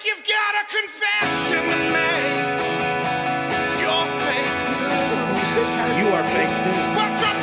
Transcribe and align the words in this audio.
think 0.00 0.16
you've 0.16 0.26
got 0.26 0.54
a 0.54 0.66
confession 0.66 1.58
to 1.58 1.78
make. 1.92 2.60
You're 3.80 4.08
fake 4.24 4.56
news. 4.70 5.68
You 5.98 6.06
are 6.14 6.24
fake 6.24 6.66
news. 6.66 7.39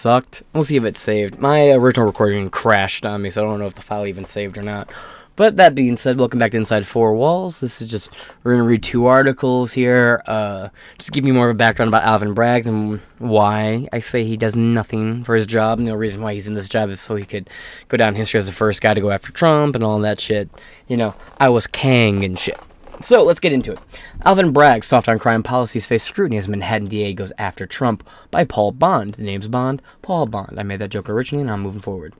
Sucked. 0.00 0.42
We'll 0.52 0.64
see 0.64 0.76
if 0.76 0.84
it's 0.84 1.00
saved. 1.00 1.38
My 1.38 1.70
original 1.70 2.06
recording 2.06 2.48
crashed 2.50 3.04
on 3.04 3.22
me, 3.22 3.30
so 3.30 3.42
I 3.42 3.48
don't 3.48 3.60
know 3.60 3.66
if 3.66 3.74
the 3.74 3.82
file 3.82 4.06
even 4.06 4.24
saved 4.24 4.56
or 4.56 4.62
not. 4.62 4.90
But 5.36 5.56
that 5.56 5.74
being 5.74 5.96
said, 5.96 6.18
welcome 6.18 6.38
back 6.38 6.50
to 6.50 6.56
Inside 6.56 6.86
Four 6.86 7.14
Walls. 7.14 7.60
This 7.60 7.80
is 7.80 7.88
just 7.88 8.10
we're 8.42 8.52
gonna 8.52 8.64
read 8.64 8.82
two 8.82 9.06
articles 9.06 9.72
here. 9.72 10.22
Uh, 10.26 10.68
just 10.98 11.12
give 11.12 11.26
you 11.26 11.32
more 11.32 11.48
of 11.48 11.54
a 11.54 11.58
background 11.58 11.88
about 11.88 12.02
Alvin 12.02 12.34
Braggs 12.34 12.66
and 12.66 13.00
why 13.18 13.88
I 13.92 14.00
say 14.00 14.24
he 14.24 14.36
does 14.36 14.56
nothing 14.56 15.22
for 15.24 15.34
his 15.34 15.46
job. 15.46 15.78
And 15.78 15.86
the 15.88 15.96
reason 15.96 16.20
why 16.20 16.34
he's 16.34 16.48
in 16.48 16.54
this 16.54 16.68
job 16.68 16.90
is 16.90 17.00
so 17.00 17.16
he 17.16 17.24
could 17.24 17.48
go 17.88 17.96
down 17.96 18.14
history 18.14 18.38
as 18.38 18.46
the 18.46 18.52
first 18.52 18.82
guy 18.82 18.92
to 18.92 19.00
go 19.00 19.10
after 19.10 19.32
Trump 19.32 19.74
and 19.74 19.84
all 19.84 19.98
that 20.00 20.20
shit. 20.20 20.50
You 20.88 20.96
know, 20.96 21.14
I 21.38 21.48
was 21.48 21.66
Kang 21.66 22.22
and 22.22 22.38
shit. 22.38 22.58
So 23.02 23.22
let's 23.22 23.40
get 23.40 23.52
into 23.52 23.72
it. 23.72 23.78
Alvin 24.24 24.52
Bragg, 24.52 24.84
soft 24.84 25.08
on 25.08 25.18
crime 25.18 25.42
policies, 25.42 25.86
face 25.86 26.02
scrutiny 26.02 26.36
as 26.36 26.48
Manhattan 26.48 26.88
DA 26.88 27.14
goes 27.14 27.32
after 27.38 27.66
Trump 27.66 28.06
by 28.30 28.44
Paul 28.44 28.72
Bond. 28.72 29.14
The 29.14 29.22
name's 29.22 29.48
Bond, 29.48 29.80
Paul 30.02 30.26
Bond. 30.26 30.60
I 30.60 30.64
made 30.64 30.80
that 30.80 30.90
joke 30.90 31.08
originally 31.08 31.42
and 31.42 31.50
I'm 31.50 31.62
moving 31.62 31.80
forward. 31.80 32.14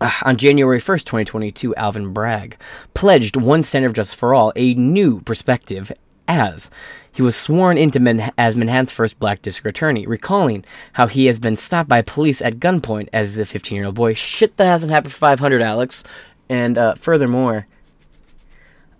Uh, 0.00 0.10
on 0.22 0.36
January 0.36 0.80
1st, 0.80 1.04
2022, 1.04 1.74
Alvin 1.76 2.12
Bragg 2.12 2.56
pledged 2.94 3.36
one 3.36 3.62
center 3.62 3.86
of 3.86 3.92
justice 3.92 4.14
for 4.14 4.34
all, 4.34 4.52
a 4.56 4.74
new 4.74 5.20
perspective, 5.20 5.92
as 6.26 6.68
he 7.12 7.22
was 7.22 7.36
sworn 7.36 7.78
into 7.78 8.00
Man- 8.00 8.32
as 8.36 8.56
Manhattan's 8.56 8.90
first 8.92 9.20
black 9.20 9.40
district 9.40 9.76
attorney, 9.76 10.04
recalling 10.04 10.64
how 10.94 11.06
he 11.06 11.26
has 11.26 11.38
been 11.38 11.54
stopped 11.54 11.88
by 11.88 12.02
police 12.02 12.42
at 12.42 12.58
gunpoint 12.58 13.08
as 13.12 13.38
a 13.38 13.46
15 13.46 13.76
year 13.76 13.86
old 13.86 13.94
boy. 13.94 14.14
Shit 14.14 14.56
that 14.56 14.66
hasn't 14.66 14.90
happened 14.90 15.12
for 15.12 15.18
500, 15.18 15.62
Alex. 15.62 16.02
And 16.48 16.76
uh, 16.76 16.94
furthermore, 16.96 17.66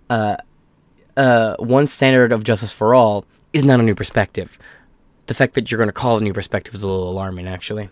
uh, 0.09 0.37
uh, 1.17 1.55
one 1.57 1.87
standard 1.87 2.31
of 2.31 2.43
justice 2.43 2.71
for 2.71 2.93
all 2.93 3.25
is 3.53 3.63
not 3.63 3.79
a 3.79 3.83
new 3.83 3.95
perspective. 3.95 4.57
The 5.27 5.33
fact 5.33 5.53
that 5.55 5.71
you're 5.71 5.77
going 5.77 5.87
to 5.87 5.93
call 5.93 6.17
it 6.17 6.21
a 6.21 6.23
new 6.23 6.33
perspective 6.33 6.75
is 6.75 6.83
a 6.83 6.87
little 6.87 7.09
alarming, 7.09 7.47
actually. 7.47 7.89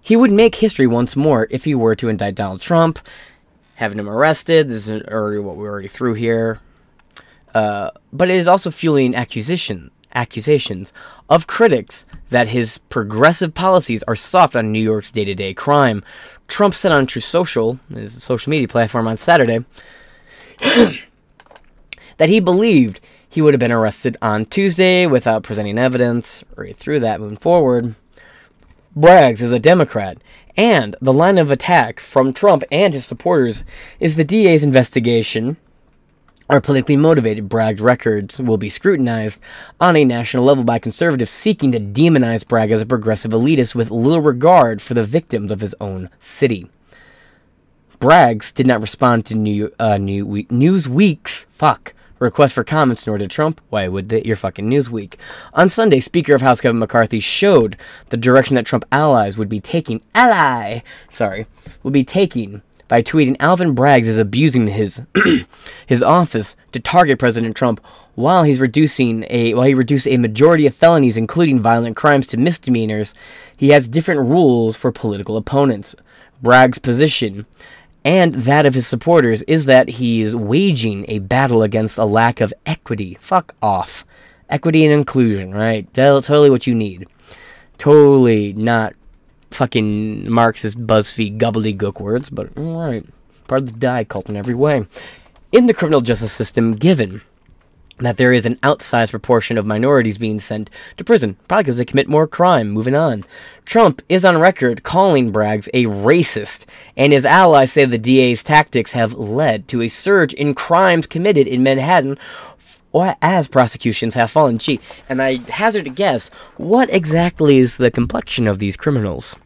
He 0.00 0.16
would 0.16 0.30
make 0.30 0.56
history 0.56 0.86
once 0.86 1.16
more 1.16 1.48
if 1.50 1.64
he 1.64 1.74
were 1.74 1.94
to 1.96 2.08
indict 2.08 2.34
Donald 2.34 2.60
Trump, 2.60 2.98
having 3.76 3.98
him 3.98 4.08
arrested. 4.08 4.68
This 4.68 4.88
is 4.88 5.02
already 5.08 5.38
what 5.38 5.56
we're 5.56 5.70
already 5.70 5.88
through 5.88 6.14
here. 6.14 6.60
Uh, 7.54 7.90
but 8.12 8.30
it 8.30 8.36
is 8.36 8.48
also 8.48 8.70
fueling 8.70 9.14
accusation 9.14 9.90
accusations 10.14 10.92
of 11.28 11.46
critics 11.46 12.06
that 12.30 12.48
his 12.48 12.78
progressive 12.78 13.54
policies 13.54 14.02
are 14.04 14.16
soft 14.16 14.56
on 14.56 14.72
New 14.72 14.82
York's 14.82 15.12
day-to-day 15.12 15.54
crime. 15.54 16.02
Trump 16.48 16.74
said 16.74 16.92
on 16.92 17.06
Truth 17.06 17.24
Social, 17.24 17.78
his 17.92 18.22
social 18.22 18.50
media 18.50 18.68
platform 18.68 19.06
on 19.06 19.16
Saturday, 19.16 19.64
that 20.58 22.28
he 22.28 22.40
believed 22.40 23.00
he 23.28 23.42
would 23.42 23.54
have 23.54 23.60
been 23.60 23.72
arrested 23.72 24.16
on 24.22 24.44
Tuesday 24.44 25.06
without 25.06 25.42
presenting 25.42 25.78
evidence. 25.78 26.44
Right 26.56 26.76
through 26.76 27.00
that, 27.00 27.20
moving 27.20 27.36
forward. 27.36 27.94
Braggs 28.96 29.42
is 29.42 29.50
a 29.50 29.58
Democrat, 29.58 30.18
and 30.56 30.94
the 31.00 31.12
line 31.12 31.36
of 31.36 31.50
attack 31.50 31.98
from 31.98 32.32
Trump 32.32 32.62
and 32.70 32.94
his 32.94 33.04
supporters 33.04 33.64
is 33.98 34.14
the 34.14 34.22
DA's 34.22 34.62
investigation 34.62 35.56
are 36.48 36.60
politically 36.60 36.96
motivated. 36.96 37.48
Bragg's 37.48 37.80
records 37.80 38.40
will 38.40 38.56
be 38.56 38.68
scrutinized 38.68 39.42
on 39.80 39.96
a 39.96 40.04
national 40.04 40.44
level 40.44 40.64
by 40.64 40.78
conservatives 40.78 41.30
seeking 41.30 41.72
to 41.72 41.80
demonize 41.80 42.46
Bragg 42.46 42.70
as 42.70 42.82
a 42.82 42.86
progressive 42.86 43.32
elitist 43.32 43.74
with 43.74 43.90
little 43.90 44.20
regard 44.20 44.82
for 44.82 44.94
the 44.94 45.04
victims 45.04 45.50
of 45.50 45.60
his 45.60 45.74
own 45.80 46.10
city. 46.20 46.68
Braggs 47.98 48.52
did 48.52 48.66
not 48.66 48.80
respond 48.80 49.24
to 49.26 49.34
New, 49.34 49.72
uh, 49.78 49.96
New 49.96 50.26
Newsweek's 50.26 51.46
fuck 51.50 51.94
request 52.18 52.54
for 52.54 52.64
comments 52.64 53.06
nor 53.06 53.18
did 53.18 53.30
Trump. 53.30 53.60
Why 53.70 53.88
would 53.88 54.08
they? 54.08 54.22
Your 54.22 54.36
fucking 54.36 54.68
Newsweek. 54.68 55.14
On 55.54 55.68
Sunday, 55.68 56.00
Speaker 56.00 56.34
of 56.34 56.42
House 56.42 56.60
Kevin 56.60 56.78
McCarthy 56.78 57.20
showed 57.20 57.76
the 58.10 58.16
direction 58.16 58.56
that 58.56 58.66
Trump 58.66 58.84
allies 58.92 59.38
would 59.38 59.48
be 59.48 59.60
taking. 59.60 60.02
Ally! 60.14 60.80
Sorry. 61.08 61.46
Would 61.82 61.92
be 61.92 62.04
taking 62.04 62.62
by 62.88 63.02
tweeting 63.02 63.36
Alvin 63.40 63.74
Braggs 63.74 64.06
is 64.06 64.18
abusing 64.18 64.66
his 64.66 65.02
his 65.86 66.02
office 66.02 66.56
to 66.72 66.80
target 66.80 67.18
President 67.18 67.56
Trump 67.56 67.80
while 68.14 68.42
he's 68.42 68.60
reducing 68.60 69.24
a 69.30 69.54
while 69.54 69.66
he 69.66 69.74
reduced 69.74 70.06
a 70.06 70.16
majority 70.16 70.66
of 70.66 70.74
felonies 70.74 71.16
including 71.16 71.60
violent 71.60 71.96
crimes 71.96 72.26
to 72.28 72.36
misdemeanors. 72.36 73.14
He 73.56 73.70
has 73.70 73.88
different 73.88 74.20
rules 74.20 74.76
for 74.76 74.92
political 74.92 75.36
opponents. 75.36 75.94
Bragg's 76.42 76.78
position 76.78 77.46
and 78.04 78.34
that 78.34 78.66
of 78.66 78.74
his 78.74 78.86
supporters 78.86 79.42
is 79.44 79.64
that 79.64 79.88
he 79.88 80.20
is 80.20 80.36
waging 80.36 81.06
a 81.08 81.20
battle 81.20 81.62
against 81.62 81.96
a 81.96 82.04
lack 82.04 82.40
of 82.40 82.52
equity. 82.66 83.16
Fuck 83.20 83.54
off. 83.62 84.04
Equity 84.50 84.84
and 84.84 84.92
inclusion 84.92 85.54
right? 85.54 85.92
That's 85.94 86.26
totally 86.26 86.50
what 86.50 86.66
you 86.66 86.74
need. 86.74 87.06
Totally 87.78 88.52
not 88.52 88.94
fucking 89.54 90.30
Marxist 90.30 90.86
BuzzFeed 90.86 91.38
gobbledygook 91.38 92.00
words, 92.00 92.30
but 92.30 92.56
alright. 92.56 93.06
Part 93.48 93.62
of 93.62 93.72
the 93.72 93.78
die 93.78 94.04
cult 94.04 94.28
in 94.28 94.36
every 94.36 94.54
way. 94.54 94.86
In 95.52 95.66
the 95.66 95.74
criminal 95.74 96.00
justice 96.00 96.32
system, 96.32 96.74
given 96.74 97.20
that 97.98 98.16
there 98.16 98.32
is 98.32 98.44
an 98.44 98.56
outsized 98.56 99.10
proportion 99.10 99.56
of 99.56 99.66
minorities 99.66 100.18
being 100.18 100.40
sent 100.40 100.68
to 100.96 101.04
prison, 101.04 101.36
probably 101.46 101.62
because 101.62 101.76
they 101.76 101.84
commit 101.84 102.08
more 102.08 102.26
crime. 102.26 102.70
Moving 102.70 102.96
on. 102.96 103.22
Trump 103.64 104.02
is 104.08 104.24
on 104.24 104.38
record 104.38 104.82
calling 104.82 105.32
Braggs 105.32 105.68
a 105.72 105.84
racist, 105.84 106.66
and 106.96 107.12
his 107.12 107.24
allies 107.24 107.72
say 107.72 107.84
the 107.84 107.98
DA's 107.98 108.42
tactics 108.42 108.92
have 108.92 109.12
led 109.12 109.68
to 109.68 109.80
a 109.80 109.88
surge 109.88 110.34
in 110.34 110.54
crimes 110.54 111.06
committed 111.06 111.46
in 111.46 111.62
Manhattan 111.62 112.18
or 112.94 113.16
as 113.20 113.48
prosecutions 113.48 114.14
have 114.14 114.30
fallen 114.30 114.58
cheap. 114.58 114.80
And 115.08 115.20
I 115.20 115.38
hazard 115.50 115.86
a 115.88 115.90
guess, 115.90 116.28
what 116.56 116.92
exactly 116.94 117.58
is 117.58 117.76
the 117.76 117.90
complexion 117.90 118.46
of 118.46 118.60
these 118.60 118.76
criminals? 118.76 119.36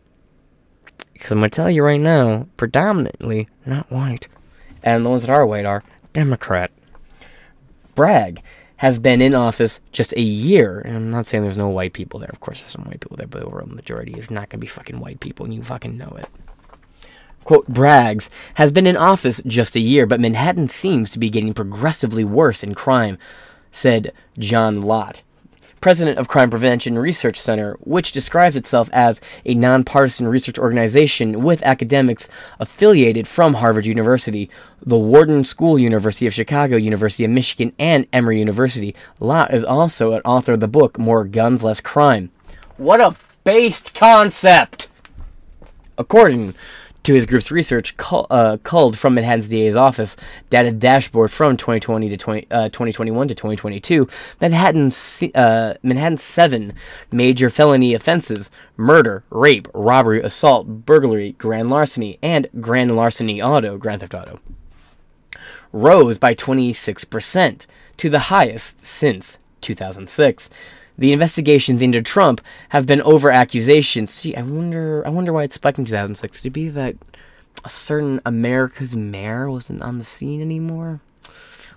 Because 1.19 1.33
I'm 1.33 1.39
going 1.41 1.51
to 1.51 1.57
tell 1.57 1.69
you 1.69 1.83
right 1.83 2.01
now, 2.01 2.47
predominantly 2.57 3.49
not 3.67 3.91
white. 3.91 4.29
And 4.85 5.05
the 5.05 5.11
ones 5.11 5.23
that 5.23 5.33
are 5.33 5.45
white 5.45 5.67
are 5.67 5.83
Democrat. 6.13 6.71
Bragg 7.97 8.41
has 8.77 9.01
been 9.01 9.21
in 9.21 9.35
office 9.35 9.81
just 9.91 10.13
a 10.13 10.21
year. 10.21 10.79
And 10.79 10.97
I'm 10.97 11.11
not 11.11 11.27
saying 11.27 11.43
there's 11.43 11.57
no 11.57 11.69
white 11.69 11.93
people 11.93 12.21
there. 12.21 12.31
Of 12.33 12.39
course, 12.39 12.61
there's 12.61 12.71
some 12.71 12.85
white 12.85 13.01
people 13.01 13.17
there, 13.17 13.27
but 13.27 13.41
the 13.41 13.47
overall 13.47 13.67
majority 13.67 14.13
is 14.13 14.31
not 14.31 14.49
going 14.49 14.51
to 14.51 14.59
be 14.59 14.69
fucking 14.69 15.01
white 15.01 15.19
people, 15.19 15.45
and 15.45 15.53
you 15.53 15.65
fucking 15.65 15.99
know 15.99 16.17
it. 16.17 16.29
Quote, 17.43 17.69
Braggs 17.69 18.29
has 18.55 18.71
been 18.71 18.87
in 18.87 18.97
office 18.97 19.43
just 19.45 19.75
a 19.75 19.81
year, 19.81 20.07
but 20.07 20.21
Manhattan 20.21 20.69
seems 20.69 21.11
to 21.11 21.19
be 21.19 21.31
getting 21.31 21.53
progressively 21.53 22.23
worse 22.23 22.63
in 22.63 22.75
crime, 22.75 23.19
said 23.73 24.13
John 24.39 24.81
Lott 24.83 25.23
president 25.81 26.19
of 26.19 26.29
Crime 26.29 26.51
Prevention 26.51 26.99
Research 26.99 27.41
Center, 27.41 27.77
which 27.81 28.13
describes 28.13 28.57
itself 28.57 28.89
as 28.93 29.21
a 29.45 29.55
nonpartisan 29.55 30.29
research 30.29 30.59
organization 30.59 31.43
with 31.43 31.63
academics 31.63 32.29
affiliated 32.59 33.27
from 33.27 33.55
Harvard 33.55 33.87
University, 33.87 34.51
the 34.85 34.99
Wharton 34.99 35.45
School 35.45 35.79
University 35.79 36.27
of 36.27 36.35
Chicago, 36.35 36.77
University 36.77 37.25
of 37.25 37.31
Michigan, 37.31 37.73
and 37.79 38.07
Emory 38.13 38.39
University. 38.39 38.95
Lott 39.21 39.53
is 39.53 39.65
also 39.65 40.13
an 40.13 40.23
author 40.25 40.55
of 40.55 40.61
the 40.61 40.69
book 40.69 40.99
More 40.99 41.25
Guns, 41.25 41.63
Less 41.63 41.81
Crime. 41.81 42.31
What 42.77 43.01
a 43.01 43.17
based 43.45 43.95
concept! 43.95 44.89
According 45.97 46.55
to 47.09 47.15
his 47.15 47.25
group's 47.25 47.51
research 47.51 47.97
call, 47.97 48.27
uh, 48.29 48.59
culled 48.65 48.99
from 48.99 49.15
Manhattan's 49.15 49.49
DA's 49.49 49.77
office 49.77 50.15
data 50.51 50.71
dashboard 50.71 51.31
from 51.31 51.57
2020 51.57 52.11
to 52.11 52.19
20, 52.19 52.47
uh, 52.51 52.69
2021 52.69 53.29
to 53.29 53.35
2022, 53.35 54.07
Manhattan, 54.43 54.93
uh, 55.35 55.73
Manhattan's 55.83 56.23
seven 56.23 56.75
major 57.11 57.49
felony 57.49 57.95
offenses 57.95 58.51
murder, 58.77 59.25
rape, 59.31 59.69
robbery, 59.73 60.21
assault, 60.21 60.67
burglary, 60.85 61.33
grand 61.33 61.71
larceny, 61.71 62.19
and 62.23 62.47
grand 62.61 62.95
larceny 62.95 63.41
auto, 63.41 63.79
grand 63.79 64.03
theft 64.03 64.15
auto 64.15 64.39
rose 65.73 66.19
by 66.19 66.35
26% 66.35 67.67
to 67.97 68.11
the 68.11 68.19
highest 68.19 68.83
since 68.83 69.39
2006 69.63 70.51
the 70.99 71.13
investigations 71.13 71.81
into 71.81 72.03
Trump 72.03 72.41
have 72.71 72.85
been 72.85 73.01
over 73.03 73.31
accusations. 73.31 74.11
See, 74.11 74.35
I 74.35 74.43
wonder, 74.43 75.07
I 75.07 75.11
wonder 75.11 75.33
why 75.33 75.45
it's 75.45 75.55
spiking 75.55 75.83
in 75.83 75.87
2006. 75.87 76.39
Could 76.39 76.47
it 76.47 76.51
be 76.51 76.69
that 76.71 76.97
a 77.65 77.71
certain 77.71 78.21
America's 78.27 78.97
mayor 78.97 79.49
wasn't 79.49 79.81
on 79.81 79.99
the 79.99 80.05
scene 80.05 80.41
anymore? 80.41 81.01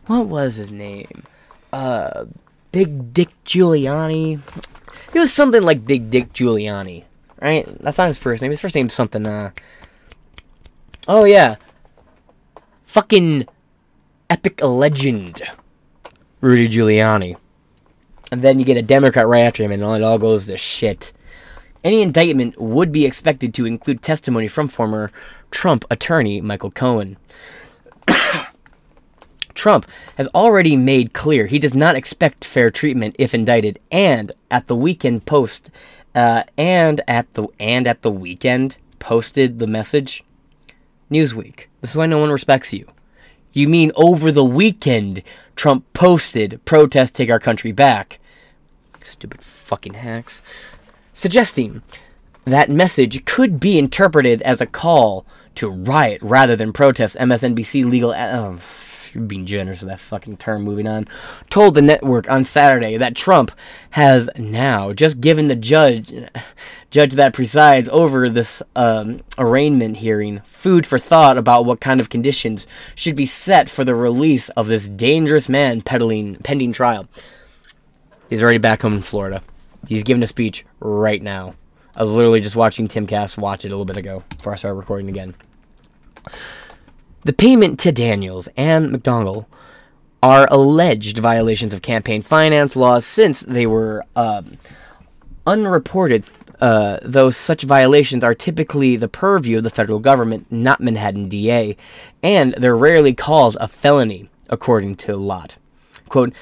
What 0.07 0.25
was 0.25 0.55
his 0.55 0.71
name? 0.71 1.23
Uh, 1.71 2.25
Big 2.71 3.13
Dick 3.13 3.29
Giuliani. 3.45 4.39
It 5.13 5.19
was 5.19 5.31
something 5.31 5.61
like 5.61 5.85
Big 5.85 6.09
Dick 6.09 6.33
Giuliani, 6.33 7.03
right? 7.39 7.67
That's 7.79 7.99
not 7.99 8.07
his 8.07 8.17
first 8.17 8.41
name. 8.41 8.49
His 8.51 8.59
first 8.59 8.75
name's 8.75 8.93
something. 8.93 9.27
Uh. 9.27 9.51
Oh 11.07 11.25
yeah. 11.25 11.57
Fucking 12.83 13.45
epic 14.29 14.61
legend. 14.63 15.43
Rudy 16.41 16.67
Giuliani 16.67 17.37
and 18.31 18.41
then 18.41 18.59
you 18.59 18.65
get 18.65 18.77
a 18.77 18.81
Democrat 18.81 19.27
right 19.27 19.41
after 19.41 19.63
him, 19.63 19.71
and 19.71 19.83
it 19.83 20.03
all 20.03 20.17
goes 20.17 20.47
to 20.47 20.57
shit. 20.57 21.11
Any 21.83 22.01
indictment 22.01 22.59
would 22.59 22.91
be 22.91 23.05
expected 23.05 23.53
to 23.55 23.65
include 23.65 24.01
testimony 24.01 24.47
from 24.47 24.67
former 24.67 25.11
Trump 25.49 25.83
attorney 25.89 26.39
Michael 26.39 26.71
Cohen. 26.71 27.17
Trump 29.53 29.85
has 30.15 30.27
already 30.29 30.77
made 30.77 31.13
clear 31.13 31.45
he 31.45 31.59
does 31.59 31.75
not 31.75 31.95
expect 31.95 32.45
fair 32.45 32.71
treatment 32.71 33.15
if 33.19 33.33
indicted, 33.33 33.79
and 33.91 34.31
at 34.49 34.67
the 34.67 34.75
weekend 34.75 35.25
post, 35.25 35.69
uh, 36.15 36.43
and 36.57 37.01
at 37.07 37.33
the 37.33 37.47
and 37.59 37.87
at 37.87 38.01
the 38.01 38.11
weekend 38.11 38.77
posted 38.99 39.59
the 39.59 39.67
message. 39.67 40.23
Newsweek. 41.11 41.65
This 41.81 41.91
is 41.91 41.97
why 41.97 42.05
no 42.05 42.19
one 42.19 42.31
respects 42.31 42.71
you. 42.71 42.87
You 43.51 43.67
mean 43.67 43.91
over 43.95 44.31
the 44.31 44.45
weekend 44.45 45.23
Trump 45.57 45.91
posted 45.93 46.63
protest 46.63 47.15
take 47.15 47.29
our 47.29 47.39
country 47.39 47.73
back. 47.73 48.19
Stupid 49.03 49.41
fucking 49.41 49.95
hacks. 49.95 50.43
Suggesting 51.13 51.81
that 52.45 52.69
message 52.69 53.25
could 53.25 53.59
be 53.59 53.77
interpreted 53.77 54.41
as 54.41 54.61
a 54.61 54.65
call 54.65 55.25
to 55.55 55.69
riot 55.69 56.21
rather 56.21 56.55
than 56.55 56.73
protest. 56.73 57.17
MSNBC 57.17 57.85
legal. 57.85 58.11
Oh, 58.11 58.59
you're 59.13 59.23
being 59.23 59.45
generous 59.45 59.81
with 59.81 59.89
that 59.89 59.99
fucking 59.99 60.37
term. 60.37 60.63
Moving 60.63 60.87
on. 60.87 61.07
Told 61.49 61.75
the 61.75 61.81
network 61.81 62.29
on 62.29 62.45
Saturday 62.45 62.97
that 62.97 63.15
Trump 63.15 63.51
has 63.91 64.29
now 64.37 64.93
just 64.93 65.19
given 65.19 65.47
the 65.47 65.55
judge, 65.55 66.13
judge 66.89 67.13
that 67.13 67.33
presides 67.33 67.89
over 67.89 68.29
this 68.29 68.63
um, 68.75 69.21
arraignment 69.37 69.97
hearing, 69.97 70.39
food 70.41 70.87
for 70.87 70.97
thought 70.97 71.37
about 71.37 71.65
what 71.65 71.81
kind 71.81 71.99
of 71.99 72.09
conditions 72.09 72.67
should 72.95 73.15
be 73.15 73.25
set 73.25 73.69
for 73.69 73.83
the 73.83 73.95
release 73.95 74.49
of 74.49 74.67
this 74.67 74.87
dangerous 74.87 75.49
man 75.49 75.81
peddling 75.81 76.35
pending 76.37 76.71
trial. 76.71 77.07
He's 78.31 78.41
already 78.41 78.59
back 78.59 78.81
home 78.81 78.93
in 78.93 79.01
Florida. 79.01 79.43
He's 79.89 80.03
giving 80.03 80.23
a 80.23 80.27
speech 80.27 80.65
right 80.79 81.21
now. 81.21 81.53
I 81.97 81.99
was 81.99 82.11
literally 82.11 82.39
just 82.39 82.55
watching 82.55 82.87
Tim 82.87 83.05
Timcast 83.05 83.37
watch 83.37 83.65
it 83.65 83.67
a 83.67 83.71
little 83.71 83.83
bit 83.83 83.97
ago 83.97 84.23
before 84.29 84.53
I 84.53 84.55
started 84.55 84.77
recording 84.77 85.09
again. 85.09 85.35
The 87.25 87.33
payment 87.33 87.77
to 87.81 87.91
Daniels 87.91 88.47
and 88.55 88.89
McDougal 88.89 89.47
are 90.23 90.47
alleged 90.49 91.17
violations 91.17 91.73
of 91.73 91.81
campaign 91.81 92.21
finance 92.21 92.77
laws 92.77 93.05
since 93.05 93.41
they 93.41 93.65
were 93.65 94.05
um, 94.15 94.57
unreported, 95.45 96.23
uh, 96.61 96.99
though 97.01 97.31
such 97.31 97.63
violations 97.63 98.23
are 98.23 98.33
typically 98.33 98.95
the 98.95 99.09
purview 99.09 99.57
of 99.57 99.65
the 99.65 99.69
federal 99.69 99.99
government, 99.99 100.49
not 100.49 100.79
Manhattan 100.79 101.27
DA, 101.27 101.75
and 102.23 102.53
they're 102.53 102.77
rarely 102.77 103.13
called 103.13 103.57
a 103.59 103.67
felony, 103.67 104.29
according 104.49 104.95
to 104.95 105.17
Lott. 105.17 105.57
Quote, 106.07 106.33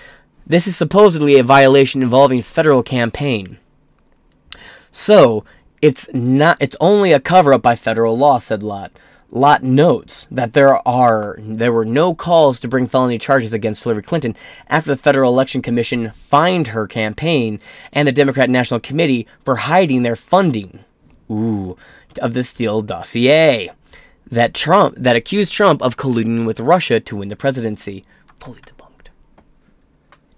this 0.50 0.68
is 0.68 0.76
supposedly 0.76 1.40
a 1.40 1.44
violation 1.44 2.02
involving 2.02 2.42
federal 2.42 2.84
campaign. 2.84 3.58
So, 4.92 5.46
it's 5.82 6.10
not 6.14 6.58
it's 6.60 6.76
only 6.82 7.14
a 7.14 7.20
cover 7.20 7.54
up 7.54 7.62
by 7.62 7.76
federal 7.76 8.18
law, 8.18 8.40
said 8.40 8.64
Lott. 8.64 8.92
Lott 9.32 9.62
notes 9.62 10.26
that 10.32 10.54
there 10.54 10.86
are 10.88 11.38
there 11.40 11.72
were 11.72 11.86
no 11.86 12.16
calls 12.16 12.60
to 12.60 12.68
bring 12.68 12.88
felony 12.88 13.20
charges 13.20 13.54
against 13.54 13.84
Hillary 13.84 14.02
Clinton 14.02 14.36
after 14.68 14.90
the 14.90 15.02
Federal 15.02 15.32
Election 15.32 15.62
Commission 15.62 16.12
fined 16.16 16.70
her 16.70 16.88
campaign 16.88 17.60
and 17.94 18.08
the 18.08 18.12
Democrat 18.12 18.50
National 18.50 18.80
Committee 18.80 19.28
for 19.46 19.58
hiding 19.58 20.02
their 20.02 20.16
funding 20.16 20.80
ooh, 21.30 21.78
of 22.20 22.34
the 22.34 22.44
Steele 22.44 22.82
dossier 22.82 23.72
that 24.32 24.56
Trump 24.56 24.96
that 24.98 25.16
accused 25.16 25.54
Trump 25.54 25.84
of 25.84 25.96
colluding 25.96 26.48
with 26.48 26.60
Russia 26.60 27.00
to 27.00 27.16
win 27.18 27.30
the 27.30 27.36
presidency. 27.36 28.04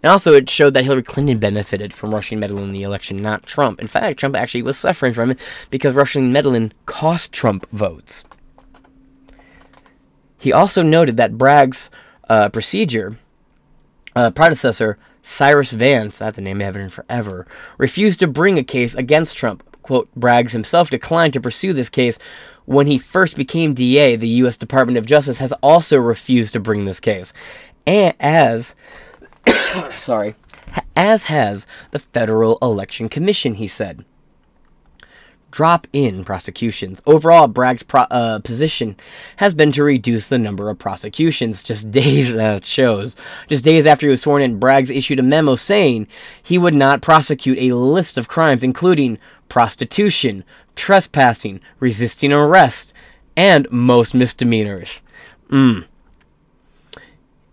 And 0.04 0.12
also, 0.12 0.34
it 0.34 0.50
showed 0.50 0.74
that 0.74 0.84
Hillary 0.84 1.04
Clinton 1.04 1.38
benefited 1.38 1.94
from 1.94 2.14
Russian 2.14 2.40
meddling 2.40 2.66
in 2.66 2.72
the 2.72 2.84
election, 2.84 3.18
not 3.18 3.46
Trump. 3.46 3.80
In 3.80 3.88
fact, 3.88 4.20
Trump 4.20 4.36
actually 4.36 4.64
was 4.64 4.78
suffering 4.78 5.14
from 5.14 5.32
it 5.32 5.40
because 5.70 5.94
Russian 5.94 6.34
meddling 6.34 6.74
cost 6.86 7.32
Trump 7.32 7.70
votes. 7.72 8.24
He 10.40 10.52
also 10.52 10.82
noted 10.82 11.18
that 11.18 11.38
Bragg's 11.38 11.92
uh, 12.28 12.50
procedure 12.50 13.18
uh, 14.16 14.32
predecessor, 14.32 14.98
Cyrus 15.22 15.72
Vance, 15.72 16.18
that's 16.18 16.38
a 16.38 16.42
name 16.42 16.62
I 16.62 16.66
haven't 16.66 16.82
heard 16.82 16.94
forever, 16.94 17.48
refused 17.78 18.20
to 18.20 18.28
bring 18.28 18.58
a 18.58 18.64
case 18.64 18.96
against 18.96 19.38
Trump. 19.38 19.64
Quote, 19.84 20.10
Braggs 20.18 20.52
himself 20.52 20.90
declined 20.90 21.34
to 21.34 21.42
pursue 21.42 21.74
this 21.74 21.90
case 21.90 22.20
when 22.66 22.88
he 22.88 22.98
first 22.98 23.36
became 23.36 23.74
DA. 23.74 24.16
The 24.16 24.28
U.S. 24.28 24.58
Department 24.58 24.98
of 24.98 25.06
Justice 25.06 25.40
has 25.40 25.54
also 25.64 25.98
refused 25.98 26.54
to 26.54 26.60
bring 26.60 26.86
this 26.86 27.00
case. 27.00 27.34
And 27.88 28.16
as, 28.20 28.76
sorry, 29.96 30.36
as 30.96 31.26
has 31.26 31.68
the 31.92 32.00
Federal 32.00 32.58
Election 32.62 33.10
Commission, 33.10 33.56
he 33.56 33.68
said 33.68 34.06
drop 35.52 35.86
in 35.94 36.24
prosecutions. 36.24 37.02
Overall, 37.06 37.48
Bragg's 37.48 37.84
pro- 37.84 38.02
uh, 38.04 38.40
position 38.40 38.96
has 39.38 39.54
been 39.54 39.72
to 39.74 39.84
reduce 39.84 40.28
the 40.28 40.40
number 40.40 40.70
of 40.70 40.80
prosecutions. 40.80 41.62
Just 41.62 41.92
days 42.02 42.34
that 42.34 42.66
shows. 42.66 43.16
Just 43.48 43.64
days 43.64 43.86
after 43.86 44.08
he 44.08 44.12
was 44.12 44.22
sworn 44.22 44.42
in, 44.42 44.60
Braggs 44.60 44.96
issued 44.96 45.20
a 45.20 45.24
memo 45.24 45.56
saying 45.56 46.08
he 46.42 46.58
would 46.58 46.74
not 46.74 47.02
prosecute 47.02 47.60
a 47.60 47.76
list 47.76 48.18
of 48.18 48.28
crimes, 48.28 48.64
including 48.64 49.20
prostitution, 49.50 50.44
trespassing, 50.76 51.60
resisting 51.80 52.32
arrest, 52.34 52.94
and 53.36 53.70
most 53.70 54.14
misdemeanors. 54.14 55.02
Mm. 55.50 55.86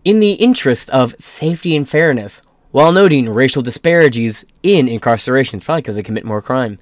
In 0.08 0.20
the 0.20 0.32
interest 0.32 0.88
of 0.88 1.14
safety 1.18 1.76
and 1.76 1.86
fairness, 1.86 2.40
while 2.70 2.92
noting 2.92 3.28
racial 3.28 3.60
disparities 3.60 4.42
in 4.62 4.88
incarceration, 4.88 5.60
probably 5.60 5.82
because 5.82 5.96
they 5.96 6.02
commit 6.02 6.24
more 6.24 6.40
crime. 6.40 6.78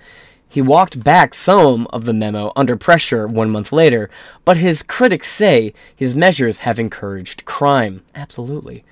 He 0.48 0.62
walked 0.62 1.02
back 1.02 1.34
some 1.34 1.88
of 1.88 2.04
the 2.04 2.12
memo 2.12 2.52
under 2.54 2.76
pressure 2.76 3.26
one 3.26 3.50
month 3.50 3.72
later, 3.72 4.10
but 4.44 4.58
his 4.58 4.84
critics 4.84 5.28
say 5.28 5.74
his 5.96 6.14
measures 6.14 6.58
have 6.58 6.78
encouraged 6.78 7.44
crime. 7.44 8.04
Absolutely. 8.14 8.84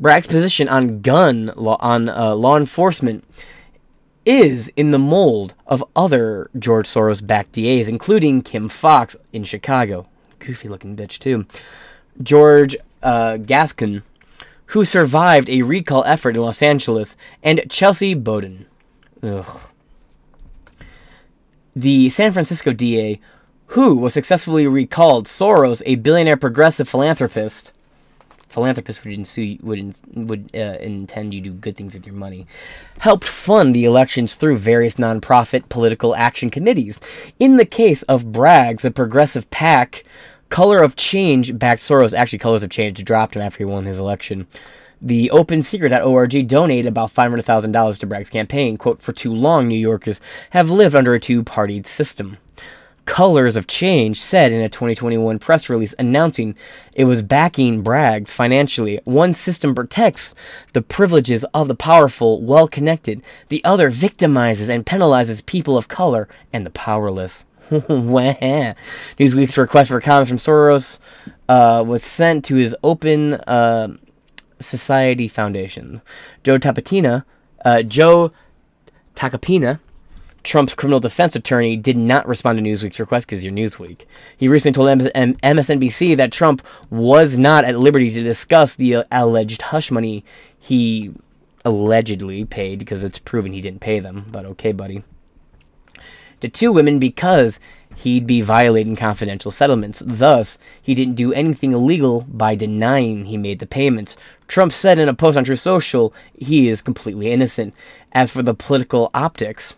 Bragg's 0.00 0.28
position 0.28 0.66
on 0.66 1.02
gun 1.02 1.52
law, 1.54 1.76
on 1.80 2.08
uh, 2.08 2.34
law 2.36 2.56
enforcement 2.56 3.22
is 4.24 4.72
in 4.76 4.92
the 4.92 4.98
mold 4.98 5.52
of 5.66 5.84
other 5.94 6.48
George 6.58 6.88
Soros 6.88 7.26
backed 7.26 7.52
DAs, 7.52 7.86
including 7.86 8.40
Kim 8.40 8.70
Foxx 8.70 9.14
in 9.34 9.44
Chicago. 9.44 10.08
Goofy 10.38 10.70
looking 10.70 10.96
bitch, 10.96 11.18
too. 11.18 11.44
George 12.22 12.74
uh, 13.02 13.36
Gascon, 13.38 14.02
who 14.66 14.84
survived 14.84 15.48
a 15.48 15.62
recall 15.62 16.04
effort 16.04 16.36
in 16.36 16.42
Los 16.42 16.62
Angeles, 16.62 17.16
and 17.42 17.62
Chelsea 17.68 18.14
Boudin. 18.14 18.66
Ugh 19.22 19.60
the 21.78 22.08
San 22.10 22.32
Francisco 22.32 22.72
DA, 22.72 23.20
who 23.68 23.96
was 23.96 24.12
successfully 24.12 24.66
recalled 24.66 25.26
Soros, 25.26 25.80
a 25.86 25.94
billionaire 25.94 26.36
progressive 26.36 26.88
philanthropist. 26.88 27.72
Philanthropist 28.48 29.04
would, 29.04 29.12
ensue, 29.12 29.58
would, 29.62 29.94
would 30.14 30.50
uh, 30.54 30.78
intend 30.80 31.34
you 31.34 31.40
do 31.40 31.52
good 31.52 31.76
things 31.76 31.94
with 31.94 32.04
your 32.04 32.16
money. 32.16 32.46
Helped 32.98 33.28
fund 33.28 33.74
the 33.74 33.84
elections 33.84 34.34
through 34.34 34.56
various 34.56 34.94
nonprofit 34.94 35.68
political 35.68 36.16
action 36.16 36.50
committees. 36.50 36.98
In 37.38 37.58
the 37.58 37.66
case 37.66 38.02
of 38.04 38.32
Bragg's, 38.32 38.84
a 38.84 38.90
progressive 38.90 39.48
PAC, 39.50 40.02
Color 40.50 40.82
of 40.82 40.96
Change 40.96 41.58
backed 41.58 41.82
Soros. 41.82 42.16
Actually, 42.16 42.38
Colors 42.38 42.62
of 42.62 42.70
Change 42.70 43.04
dropped 43.04 43.36
him 43.36 43.42
after 43.42 43.58
he 43.58 43.64
won 43.64 43.84
his 43.84 43.98
election. 43.98 44.46
The 45.00 45.30
OpenSecret.org 45.32 46.48
donated 46.48 46.86
about 46.86 47.14
$500,000 47.14 47.98
to 47.98 48.06
Bragg's 48.06 48.30
campaign. 48.30 48.76
Quote, 48.76 49.00
for 49.00 49.12
too 49.12 49.32
long, 49.32 49.68
New 49.68 49.78
Yorkers 49.78 50.20
have 50.50 50.70
lived 50.70 50.96
under 50.96 51.14
a 51.14 51.20
two 51.20 51.44
partied 51.44 51.86
system. 51.86 52.38
Colors 53.04 53.56
of 53.56 53.66
Change 53.66 54.20
said 54.20 54.52
in 54.52 54.60
a 54.60 54.68
2021 54.68 55.38
press 55.38 55.70
release 55.70 55.94
announcing 55.98 56.54
it 56.92 57.04
was 57.04 57.22
backing 57.22 57.80
Bragg's 57.82 58.34
financially. 58.34 59.00
One 59.04 59.32
system 59.32 59.74
protects 59.74 60.34
the 60.74 60.82
privileges 60.82 61.42
of 61.54 61.68
the 61.68 61.74
powerful, 61.74 62.42
well 62.42 62.68
connected, 62.68 63.22
the 63.48 63.64
other 63.64 63.90
victimizes 63.90 64.68
and 64.68 64.84
penalizes 64.84 65.44
people 65.46 65.78
of 65.78 65.88
color 65.88 66.28
and 66.52 66.66
the 66.66 66.70
powerless. 66.70 67.44
Newsweek's 69.18 69.58
request 69.58 69.90
for 69.90 70.00
comments 70.00 70.28
from 70.30 70.38
Soros 70.38 70.98
uh, 71.48 71.84
was 71.86 72.02
sent 72.02 72.44
to 72.46 72.54
his 72.54 72.74
open. 72.82 73.34
Uh, 73.34 73.96
Society 74.60 75.28
Foundations. 75.28 76.02
Joe 76.42 76.58
Tapatina, 76.58 77.24
uh, 77.64 77.82
Joe 77.82 78.32
Tacopina, 79.14 79.80
Trump's 80.42 80.74
criminal 80.74 81.00
defense 81.00 81.36
attorney, 81.36 81.76
did 81.76 81.96
not 81.96 82.26
respond 82.26 82.58
to 82.58 82.64
Newsweek's 82.64 83.00
request 83.00 83.26
because 83.26 83.44
you're 83.44 83.54
Newsweek. 83.54 84.02
He 84.36 84.48
recently 84.48 84.74
told 84.74 85.12
MSNBC 85.12 86.16
that 86.16 86.32
Trump 86.32 86.62
was 86.90 87.38
not 87.38 87.64
at 87.64 87.78
liberty 87.78 88.10
to 88.10 88.22
discuss 88.22 88.74
the 88.74 89.04
alleged 89.10 89.62
hush 89.62 89.90
money 89.90 90.24
he 90.58 91.12
allegedly 91.64 92.44
paid 92.44 92.78
because 92.78 93.04
it's 93.04 93.18
proven 93.18 93.52
he 93.52 93.60
didn't 93.60 93.80
pay 93.80 94.00
them. 94.00 94.26
But 94.30 94.46
okay, 94.46 94.72
buddy. 94.72 95.02
To 96.40 96.48
two 96.48 96.72
women 96.72 96.98
because 96.98 97.58
he'd 97.96 98.26
be 98.26 98.40
violating 98.42 98.94
confidential 98.94 99.50
settlements. 99.50 100.02
Thus, 100.06 100.56
he 100.80 100.94
didn't 100.94 101.16
do 101.16 101.32
anything 101.32 101.72
illegal 101.72 102.24
by 102.28 102.54
denying 102.54 103.24
he 103.24 103.36
made 103.36 103.58
the 103.58 103.66
payments. 103.66 104.16
Trump 104.46 104.70
said 104.72 104.98
in 105.00 105.08
a 105.08 105.14
post 105.14 105.36
on 105.36 105.44
Truth 105.44 105.58
Social 105.60 106.14
he 106.36 106.68
is 106.68 106.80
completely 106.82 107.32
innocent. 107.32 107.74
As 108.12 108.30
for 108.30 108.42
the 108.42 108.54
political 108.54 109.10
optics 109.14 109.74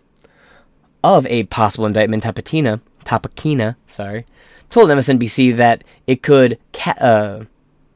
of 1.03 1.25
a 1.27 1.43
possible 1.43 1.85
indictment, 1.87 2.23
Tapatina, 2.23 2.79
Tapakina, 3.05 3.75
sorry, 3.87 4.25
told 4.69 4.89
MSNBC 4.89 5.55
that 5.57 5.83
it 6.05 6.21
could 6.21 6.59
ca- 6.73 6.91
uh, 6.99 7.45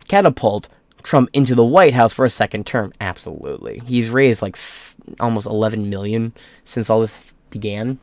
catapult 0.07 0.67
Trump 1.03 1.29
into 1.33 1.53
the 1.53 1.63
White 1.63 1.93
House 1.93 2.13
for 2.13 2.25
a 2.25 2.29
second 2.31 2.65
term. 2.65 2.91
Absolutely. 2.99 3.79
He's 3.85 4.09
raised 4.09 4.41
like 4.41 4.55
s- 4.55 4.97
almost 5.19 5.45
11 5.45 5.87
million 5.89 6.33
since 6.63 6.89
all 6.89 6.99
this 7.01 7.31
began. 7.51 7.99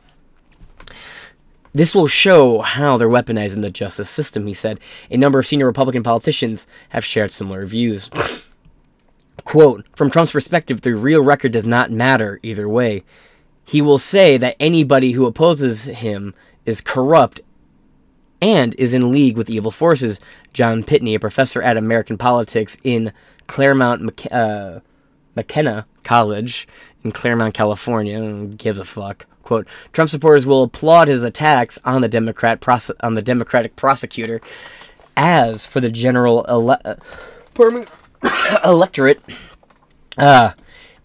This 1.74 1.94
will 1.94 2.06
show 2.06 2.60
how 2.60 2.96
they're 2.96 3.08
weaponizing 3.08 3.62
the 3.62 3.70
justice 3.70 4.10
system, 4.10 4.46
he 4.46 4.54
said. 4.54 4.78
A 5.10 5.16
number 5.16 5.38
of 5.38 5.46
senior 5.46 5.66
Republican 5.66 6.02
politicians 6.02 6.66
have 6.90 7.04
shared 7.04 7.30
similar 7.30 7.64
views. 7.64 8.10
Quote, 9.44 9.86
from 9.96 10.10
Trump's 10.10 10.32
perspective, 10.32 10.82
the 10.82 10.94
real 10.94 11.22
record 11.22 11.52
does 11.52 11.66
not 11.66 11.90
matter 11.90 12.38
either 12.42 12.68
way. 12.68 13.04
He 13.64 13.80
will 13.80 13.98
say 13.98 14.36
that 14.36 14.56
anybody 14.60 15.12
who 15.12 15.26
opposes 15.26 15.84
him 15.86 16.34
is 16.66 16.80
corrupt 16.80 17.40
and 18.40 18.74
is 18.74 18.92
in 18.92 19.12
league 19.12 19.36
with 19.36 19.48
evil 19.48 19.70
forces. 19.70 20.20
John 20.52 20.82
Pitney, 20.82 21.14
a 21.14 21.20
professor 21.20 21.62
at 21.62 21.76
American 21.76 22.18
politics 22.18 22.76
in 22.84 23.12
Claremont 23.46 24.30
uh, 24.32 24.80
McKenna 25.34 25.86
College 26.02 26.68
in 27.04 27.12
Claremont, 27.12 27.54
California, 27.54 28.46
gives 28.46 28.78
a 28.78 28.84
fuck, 28.84 29.26
Quote, 29.42 29.66
Trump 29.92 30.10
supporters 30.10 30.46
will 30.46 30.62
applaud 30.62 31.08
his 31.08 31.24
attacks 31.24 31.78
on 31.84 32.02
the 32.02 32.08
Democrat 32.08 32.62
on 33.00 33.14
the 33.14 33.22
Democratic 33.22 33.76
prosecutor. 33.76 34.40
As 35.16 35.66
for 35.66 35.80
the 35.80 35.90
general 35.90 36.46
ele- 36.48 36.80
uh, 36.84 36.94
electorate, 38.64 39.20
uh, 40.16 40.52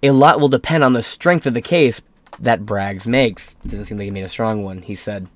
a 0.02 0.12
lot 0.12 0.40
will 0.40 0.50
depend 0.50 0.84
on 0.84 0.94
the 0.94 1.04
strength 1.04 1.46
of 1.46 1.54
the 1.54 1.62
case 1.62 2.02
that 2.40 2.62
Braggs 2.62 3.08
makes. 3.08 3.56
Doesn't 3.66 3.86
seem 3.86 3.98
like 3.98 4.06
he 4.06 4.12
made 4.12 4.24
a 4.24 4.30
strong 4.30 4.64
one, 4.64 4.82
he 4.82 4.96
said. 4.96 5.28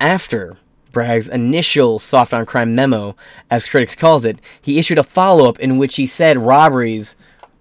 After 0.00 0.56
Bragg's 0.92 1.28
initial 1.28 1.98
soft 1.98 2.32
on 2.32 2.46
crime 2.46 2.74
memo, 2.74 3.16
as 3.50 3.66
critics 3.66 3.96
called 3.96 4.24
it, 4.24 4.40
he 4.60 4.78
issued 4.78 4.98
a 4.98 5.02
follow 5.02 5.48
up 5.48 5.58
in 5.58 5.78
which 5.78 5.96
he 5.96 6.06
said 6.06 6.38
robberies 6.38 7.16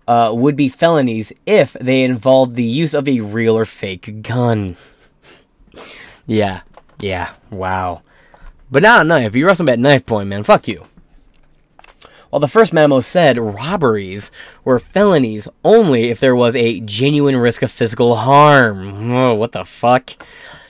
uh, 0.08 0.32
would 0.34 0.56
be 0.56 0.68
felonies 0.68 1.32
if 1.46 1.74
they 1.74 2.04
involved 2.04 2.56
the 2.56 2.64
use 2.64 2.94
of 2.94 3.08
a 3.08 3.22
real 3.22 3.58
or 3.58 3.66
fake 3.66 4.22
gun. 4.22 4.76
yeah, 6.26 6.62
yeah, 7.00 7.34
wow. 7.50 8.02
But 8.72 8.84
not 8.84 9.02
a 9.02 9.04
knife. 9.04 9.36
You're 9.36 9.48
wrestling 9.48 9.70
at 9.70 9.80
knife 9.80 10.06
point, 10.06 10.30
man. 10.30 10.44
Fuck 10.44 10.68
you. 10.68 10.86
While 12.30 12.40
the 12.40 12.48
first 12.48 12.74
memo 12.74 13.00
said 13.00 13.38
robberies 13.38 14.32
were 14.64 14.80
felonies 14.80 15.48
only 15.64 16.10
if 16.10 16.20
there 16.20 16.36
was 16.36 16.56
a 16.56 16.80
genuine 16.80 17.38
risk 17.38 17.62
of 17.62 17.70
physical 17.70 18.16
harm. 18.16 19.12
Oh, 19.12 19.36
what 19.36 19.52
the 19.52 19.64
fuck? 19.64 20.14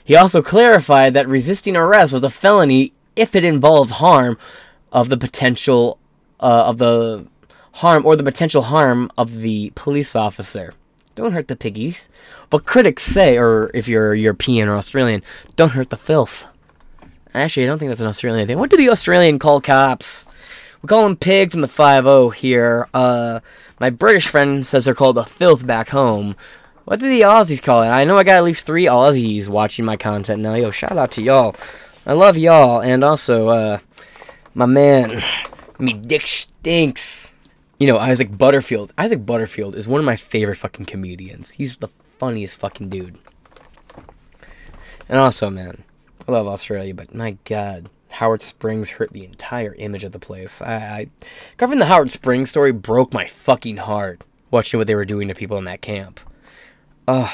He 0.04 0.18
also 0.18 0.42
clarified 0.42 1.14
that 1.14 1.30
resisting 1.30 1.78
arrest 1.78 2.12
was 2.12 2.26
a 2.26 2.30
felony 2.30 2.92
if 3.16 3.34
it 3.34 3.46
involved 3.46 3.92
harm 3.92 4.38
of 4.92 5.08
the 5.08 5.16
potential 5.16 5.98
uh, 6.42 6.66
of 6.68 6.80
the 6.80 7.28
harm 7.74 8.06
or 8.06 8.16
the 8.16 8.24
potential 8.24 8.64
harm 8.64 9.12
of 9.18 9.42
the 9.42 9.72
police 9.76 10.16
officer. 10.16 10.74
Don't 11.16 11.34
hurt 11.34 11.48
the 11.48 11.56
piggies. 11.56 12.10
But 12.50 12.66
critics 12.66 13.04
say, 13.04 13.38
or 13.38 13.72
if 13.74 13.88
you're 13.88 14.16
European 14.16 14.68
or 14.68 14.76
Australian, 14.76 15.24
don't 15.56 15.74
hurt 15.74 15.90
the 15.90 15.98
filth. 15.98 16.46
Actually, 17.34 17.64
I 17.64 17.68
don't 17.68 17.80
think 17.80 17.90
that's 17.90 18.02
an 18.02 18.08
Australian 18.08 18.48
thing. 18.48 18.60
What 18.60 18.70
do 18.70 18.78
the 18.78 18.90
Australian 18.90 19.40
call 19.40 19.60
cops? 19.60 20.26
We 20.82 20.88
call 20.88 21.04
them 21.04 21.16
pigs 21.16 21.54
from 21.54 21.62
the 21.62 21.68
5 21.68 22.34
here. 22.34 22.88
Uh, 22.94 23.40
my 23.80 23.90
British 23.90 24.28
friend 24.28 24.66
says 24.66 24.86
they're 24.86 24.94
called 24.94 25.16
the 25.16 25.24
filth 25.24 25.66
back 25.66 25.90
home. 25.90 26.36
What 26.86 27.00
do 27.00 27.08
the 27.08 27.22
Aussies 27.22 27.64
call 27.64 27.82
it? 27.84 27.88
I 27.88 28.04
know 28.04 28.18
I 28.18 28.24
got 28.24 28.38
at 28.38 28.44
least 28.44 28.66
three 28.66 28.86
Aussies 28.86 29.48
watching 29.48 29.86
my 29.86 29.98
content 29.98 30.42
now. 30.42 30.56
Yo, 30.56 30.70
shout 30.70 30.98
out 30.98 31.12
to 31.12 31.24
y'all. 31.24 31.56
I 32.06 32.14
love 32.14 32.38
y'all. 32.38 32.82
And 32.82 33.04
also, 33.04 33.48
uh, 33.48 33.80
my 34.54 34.66
man, 34.66 35.24
me 35.80 35.94
dick 35.94 36.28
stinks. 36.28 37.33
You 37.80 37.88
know, 37.88 37.98
Isaac 37.98 38.38
Butterfield. 38.38 38.94
Isaac 38.98 39.26
Butterfield 39.26 39.76
is 39.76 39.88
one 39.88 40.00
of 40.00 40.06
my 40.06 40.16
favorite 40.16 40.56
fucking 40.56 40.86
comedians. 40.86 41.52
He's 41.52 41.78
the 41.78 41.88
funniest 41.88 42.60
fucking 42.60 42.90
dude. 42.90 43.18
And 45.10 45.20
also, 45.20 45.50
man, 45.50 45.84
I 46.28 46.32
love 46.32 46.48
Australia, 46.48 46.94
but 46.94 47.14
my 47.14 47.38
god, 47.46 47.90
Howard 48.12 48.42
Springs 48.42 48.92
hurt 48.92 49.12
the 49.12 49.26
entire 49.26 49.74
image 49.76 50.04
of 50.04 50.12
the 50.12 50.20
place. 50.20 50.62
I, 50.62 50.76
I 50.76 51.08
covering 51.58 51.80
the 51.80 51.88
Howard 51.88 52.12
Springs 52.12 52.50
story 52.50 52.72
broke 52.72 53.14
my 53.14 53.26
fucking 53.26 53.78
heart 53.78 54.24
watching 54.52 54.78
what 54.78 54.88
they 54.88 54.96
were 54.96 55.06
doing 55.06 55.28
to 55.28 55.34
people 55.34 55.58
in 55.58 55.66
that 55.66 55.82
camp. 55.82 56.20
Oh, 57.08 57.34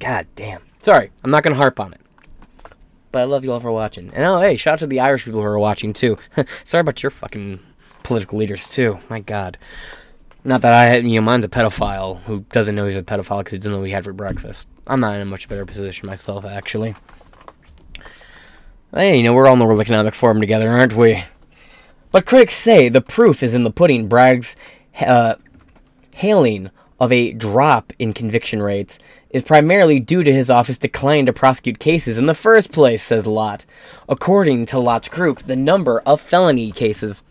god 0.00 0.26
damn. 0.34 0.62
Sorry, 0.82 1.12
I'm 1.22 1.30
not 1.30 1.42
gonna 1.42 1.56
harp 1.56 1.78
on 1.78 1.92
it. 1.92 2.00
But 3.12 3.20
I 3.20 3.24
love 3.24 3.44
you 3.44 3.52
all 3.52 3.60
for 3.60 3.72
watching. 3.72 4.10
And 4.12 4.24
oh, 4.24 4.40
hey, 4.40 4.56
shout 4.56 4.74
out 4.74 4.78
to 4.80 4.86
the 4.86 5.00
Irish 5.00 5.24
people 5.24 5.40
who 5.40 5.46
are 5.46 5.58
watching 5.58 5.92
too. 5.92 6.16
Sorry 6.64 6.80
about 6.80 7.02
your 7.02 7.10
fucking 7.10 7.60
political 8.08 8.38
leaders 8.38 8.66
too. 8.66 8.98
My 9.08 9.20
God. 9.20 9.58
Not 10.42 10.62
that 10.62 10.72
I, 10.72 10.96
you 10.96 11.20
know, 11.20 11.24
mine's 11.24 11.44
a 11.44 11.48
pedophile 11.48 12.22
who 12.22 12.40
doesn't 12.50 12.74
know 12.74 12.86
he's 12.86 12.96
a 12.96 13.02
pedophile 13.02 13.40
because 13.40 13.52
he 13.52 13.58
doesn't 13.58 13.70
know 13.70 13.78
what 13.78 13.86
he 13.86 13.92
had 13.92 14.04
for 14.04 14.14
breakfast. 14.14 14.68
I'm 14.86 15.00
not 15.00 15.14
in 15.14 15.20
a 15.20 15.26
much 15.26 15.48
better 15.48 15.66
position 15.66 16.06
myself, 16.06 16.44
actually. 16.44 16.94
Hey, 18.94 19.18
you 19.18 19.22
know, 19.22 19.34
we're 19.34 19.46
all 19.46 19.52
in 19.52 19.58
the 19.58 19.66
World 19.66 19.80
Economic 19.80 20.14
Forum 20.14 20.40
together, 20.40 20.70
aren't 20.70 20.96
we? 20.96 21.22
But 22.10 22.24
critics 22.24 22.54
say 22.54 22.88
the 22.88 23.02
proof 23.02 23.42
is 23.42 23.54
in 23.54 23.62
the 23.62 23.70
pudding. 23.70 24.08
Bragg's 24.08 24.56
uh, 24.98 25.34
hailing 26.14 26.70
of 26.98 27.12
a 27.12 27.34
drop 27.34 27.92
in 27.98 28.14
conviction 28.14 28.62
rates 28.62 28.98
is 29.30 29.42
primarily 29.42 30.00
due 30.00 30.24
to 30.24 30.32
his 30.32 30.48
office 30.50 30.78
declining 30.78 31.26
to 31.26 31.32
prosecute 31.32 31.78
cases 31.78 32.16
in 32.16 32.24
the 32.24 32.34
first 32.34 32.72
place, 32.72 33.02
says 33.02 33.26
Lott. 33.26 33.66
According 34.08 34.66
to 34.66 34.78
Lott's 34.78 35.08
group, 35.08 35.40
the 35.40 35.56
number 35.56 36.00
of 36.06 36.20
felony 36.20 36.72
cases 36.72 37.22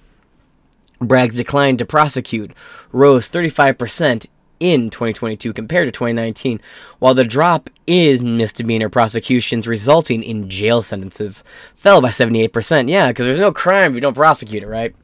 Bragg's 1.00 1.36
declined 1.36 1.80
to 1.80 1.86
prosecute 1.86 2.51
rose 2.92 3.30
35% 3.30 4.27
in 4.60 4.89
2022 4.89 5.54
compared 5.54 5.88
to 5.88 5.92
2019, 5.92 6.60
while 7.00 7.13
the 7.13 7.24
drop 7.24 7.70
is 7.86 8.22
misdemeanor 8.22 8.89
prosecutions 8.89 9.68
resulting 9.68 10.24
in 10.24 10.50
jail 10.50 10.82
sentences 10.82 11.44
fell 11.75 12.01
by 12.01 12.10
78%. 12.10 12.89
Yeah, 12.89 13.08
because 13.08 13.25
there's 13.25 13.39
no 13.39 13.51
crime 13.51 13.92
if 13.92 13.96
you 13.96 14.01
don't 14.01 14.13
prosecute 14.13 14.63
it, 14.63 14.68
right? 14.68 14.96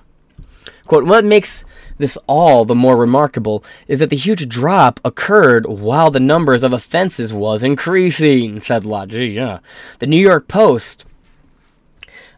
Quote, 0.85 1.05
what 1.05 1.23
makes 1.23 1.63
this 1.97 2.17
all 2.27 2.65
the 2.65 2.75
more 2.75 2.97
remarkable 2.97 3.63
is 3.87 3.99
that 3.99 4.09
the 4.09 4.17
huge 4.17 4.49
drop 4.49 4.99
occurred 5.05 5.65
while 5.65 6.11
the 6.11 6.19
numbers 6.19 6.63
of 6.63 6.73
offenses 6.73 7.31
was 7.31 7.63
increasing, 7.63 8.59
said 8.59 8.83
Lott. 8.83 9.11
Yeah. 9.11 9.59
The 9.99 10.07
New 10.07 10.19
York 10.19 10.47
Post 10.47 11.05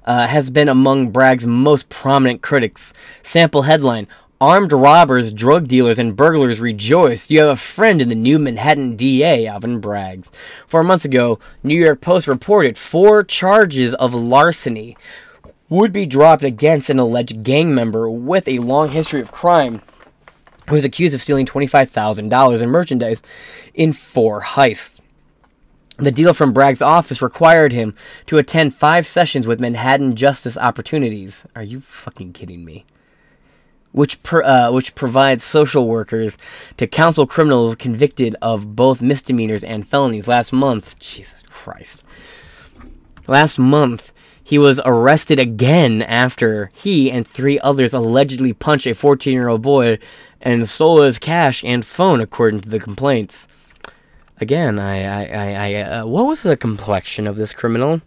uh, 0.05 0.27
has 0.27 0.49
been 0.49 0.69
among 0.69 1.11
Bragg's 1.11 1.45
most 1.45 1.89
prominent 1.89 2.41
critics. 2.41 2.93
Sample 3.23 3.63
headline 3.63 4.07
Armed 4.41 4.73
robbers, 4.73 5.31
drug 5.31 5.69
dealers, 5.69 5.97
and 5.97 6.13
burglars 6.13 6.59
rejoice. 6.59 7.31
You 7.31 7.39
have 7.39 7.49
a 7.49 7.55
friend 7.55 8.01
in 8.01 8.09
the 8.09 8.15
new 8.15 8.37
Manhattan 8.37 8.97
DA, 8.97 9.47
Alvin 9.47 9.79
Braggs. 9.79 10.29
Four 10.67 10.83
months 10.83 11.05
ago, 11.05 11.39
New 11.63 11.73
York 11.73 12.01
Post 12.01 12.27
reported 12.27 12.77
four 12.77 13.23
charges 13.23 13.95
of 13.95 14.13
larceny 14.13 14.97
would 15.69 15.93
be 15.93 16.05
dropped 16.05 16.43
against 16.43 16.89
an 16.89 16.99
alleged 16.99 17.43
gang 17.43 17.73
member 17.73 18.09
with 18.09 18.47
a 18.49 18.59
long 18.59 18.89
history 18.89 19.21
of 19.21 19.31
crime 19.31 19.81
who 20.67 20.75
is 20.75 20.83
accused 20.83 21.15
of 21.15 21.21
stealing 21.21 21.45
$25,000 21.45 22.61
in 22.61 22.69
merchandise 22.69 23.21
in 23.73 23.93
four 23.93 24.41
heists. 24.41 24.99
The 25.97 26.11
deal 26.11 26.33
from 26.33 26.51
Bragg's 26.51 26.81
office 26.81 27.21
required 27.21 27.71
him 27.71 27.95
to 28.25 28.37
attend 28.37 28.75
five 28.75 29.05
sessions 29.05 29.47
with 29.47 29.61
Manhattan 29.61 30.15
Justice 30.15 30.57
Opportunities. 30.57 31.45
Are 31.55 31.63
you 31.63 31.79
fucking 31.79 32.33
kidding 32.33 32.65
me? 32.65 32.85
Which, 33.93 34.21
per, 34.21 34.43
uh, 34.43 34.71
which 34.73 34.93
provides 34.93 35.41
social 35.41 35.87
workers 35.87 36.37
to 36.75 36.85
counsel 36.85 37.25
criminals 37.25 37.75
convicted 37.75 38.35
of 38.41 38.75
both 38.75 39.01
misdemeanors 39.01 39.63
and 39.63 39.87
felonies. 39.87 40.27
Last 40.27 40.51
month, 40.51 40.99
Jesus 40.99 41.43
Christ. 41.49 42.03
Last 43.25 43.57
month, 43.57 44.11
he 44.43 44.57
was 44.57 44.81
arrested 44.83 45.39
again 45.39 46.01
after 46.01 46.71
he 46.73 47.09
and 47.09 47.25
three 47.25 47.57
others 47.59 47.93
allegedly 47.93 48.51
punched 48.51 48.85
a 48.85 48.93
14 48.93 49.31
year 49.31 49.47
old 49.47 49.61
boy 49.61 49.99
and 50.41 50.67
stole 50.67 51.01
his 51.01 51.19
cash 51.19 51.63
and 51.63 51.85
phone, 51.85 52.19
according 52.19 52.59
to 52.59 52.69
the 52.69 52.81
complaints 52.81 53.47
again, 54.39 54.79
I, 54.79 55.03
I, 55.03 55.25
I, 55.25 55.53
I 55.53 55.81
uh, 55.81 56.05
what 56.05 56.25
was 56.25 56.43
the 56.43 56.57
complexion 56.57 57.27
of 57.27 57.35
this 57.35 57.53
criminal? 57.53 58.01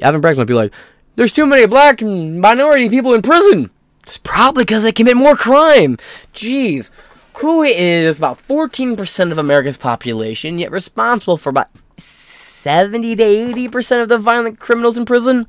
Alvin 0.00 0.20
Braggs 0.20 0.38
might 0.38 0.46
be 0.46 0.54
like, 0.54 0.72
there's 1.16 1.34
too 1.34 1.46
many 1.46 1.66
black 1.66 2.00
and 2.00 2.40
minority 2.40 2.88
people 2.88 3.12
in 3.14 3.22
prison. 3.22 3.70
It's 4.04 4.18
probably 4.18 4.64
because 4.64 4.82
they 4.82 4.92
commit 4.92 5.16
more 5.16 5.36
crime. 5.36 5.96
Jeez, 6.34 6.90
who 7.34 7.62
is 7.62 8.18
about 8.18 8.38
14% 8.38 9.32
of 9.32 9.38
America's 9.38 9.76
population, 9.76 10.58
yet 10.58 10.70
responsible 10.70 11.36
for 11.36 11.50
about 11.50 11.68
70 11.98 13.16
to 13.16 13.22
80% 13.22 14.02
of 14.02 14.08
the 14.08 14.18
violent 14.18 14.58
criminals 14.58 14.96
in 14.96 15.04
prison? 15.04 15.46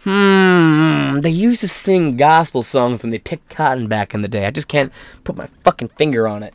Hmm, 0.00 1.20
they 1.20 1.30
used 1.30 1.62
to 1.62 1.68
sing 1.68 2.16
gospel 2.18 2.62
songs 2.62 3.02
when 3.02 3.10
they 3.10 3.18
picked 3.18 3.48
cotton 3.48 3.88
back 3.88 4.12
in 4.12 4.20
the 4.20 4.28
day. 4.28 4.46
I 4.46 4.50
just 4.50 4.68
can't 4.68 4.92
put 5.24 5.36
my 5.36 5.46
fucking 5.64 5.88
finger 5.88 6.28
on 6.28 6.42
it. 6.42 6.54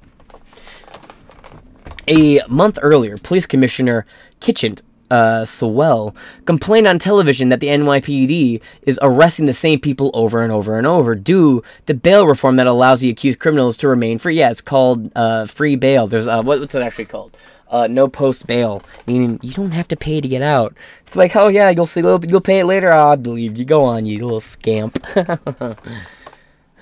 A 2.10 2.42
month 2.48 2.80
earlier, 2.82 3.18
Police 3.18 3.46
Commissioner 3.46 4.04
Keechant 4.42 4.82
uh, 5.12 5.46
Sewell 5.46 6.16
complained 6.46 6.88
on 6.88 6.98
television 6.98 7.50
that 7.50 7.60
the 7.60 7.68
NYPD 7.68 8.62
is 8.84 9.00
arresting 9.02 9.46
the 9.46 9.54
same 9.54 9.80
people 9.80 10.10
over 10.16 10.42
and 10.42 10.52
over 10.52 10.78
and 10.78 10.88
over 10.88 11.14
due 11.14 11.64
to 11.86 11.94
bail 11.94 12.26
reform 12.28 12.56
that 12.56 12.66
allows 12.66 13.02
the 13.02 13.10
accused 13.10 13.40
criminals 13.40 13.78
to 13.78 13.88
remain 13.88 14.18
free. 14.18 14.38
Yeah, 14.40 14.50
it's 14.50 14.62
called 14.62 15.12
uh, 15.16 15.46
free 15.46 15.76
bail. 15.76 16.08
There's 16.08 16.26
uh, 16.26 16.42
what, 16.42 16.60
what's 16.60 16.74
it 16.74 16.82
actually 16.82 17.06
called? 17.06 17.38
Uh, 17.70 17.86
no 17.86 18.08
post 18.08 18.48
bail, 18.48 18.82
meaning 19.06 19.40
you 19.44 19.54
don't 19.54 19.72
have 19.72 19.88
to 19.90 19.96
pay 19.96 20.20
to 20.20 20.28
get 20.28 20.42
out. 20.42 20.76
It's 21.06 21.16
like, 21.16 21.36
oh 21.36 21.50
yeah, 21.50 21.70
you'll 21.70 21.86
see, 21.86 22.02
you'll 22.02 22.42
pay 22.42 22.62
it 22.62 22.66
later. 22.66 22.92
Oh, 22.92 23.10
I 23.10 23.16
believe 23.16 23.60
you. 23.60 23.66
Go 23.66 23.84
on, 23.84 24.08
you 24.08 24.20
little 24.20 24.40
scamp. 24.40 24.98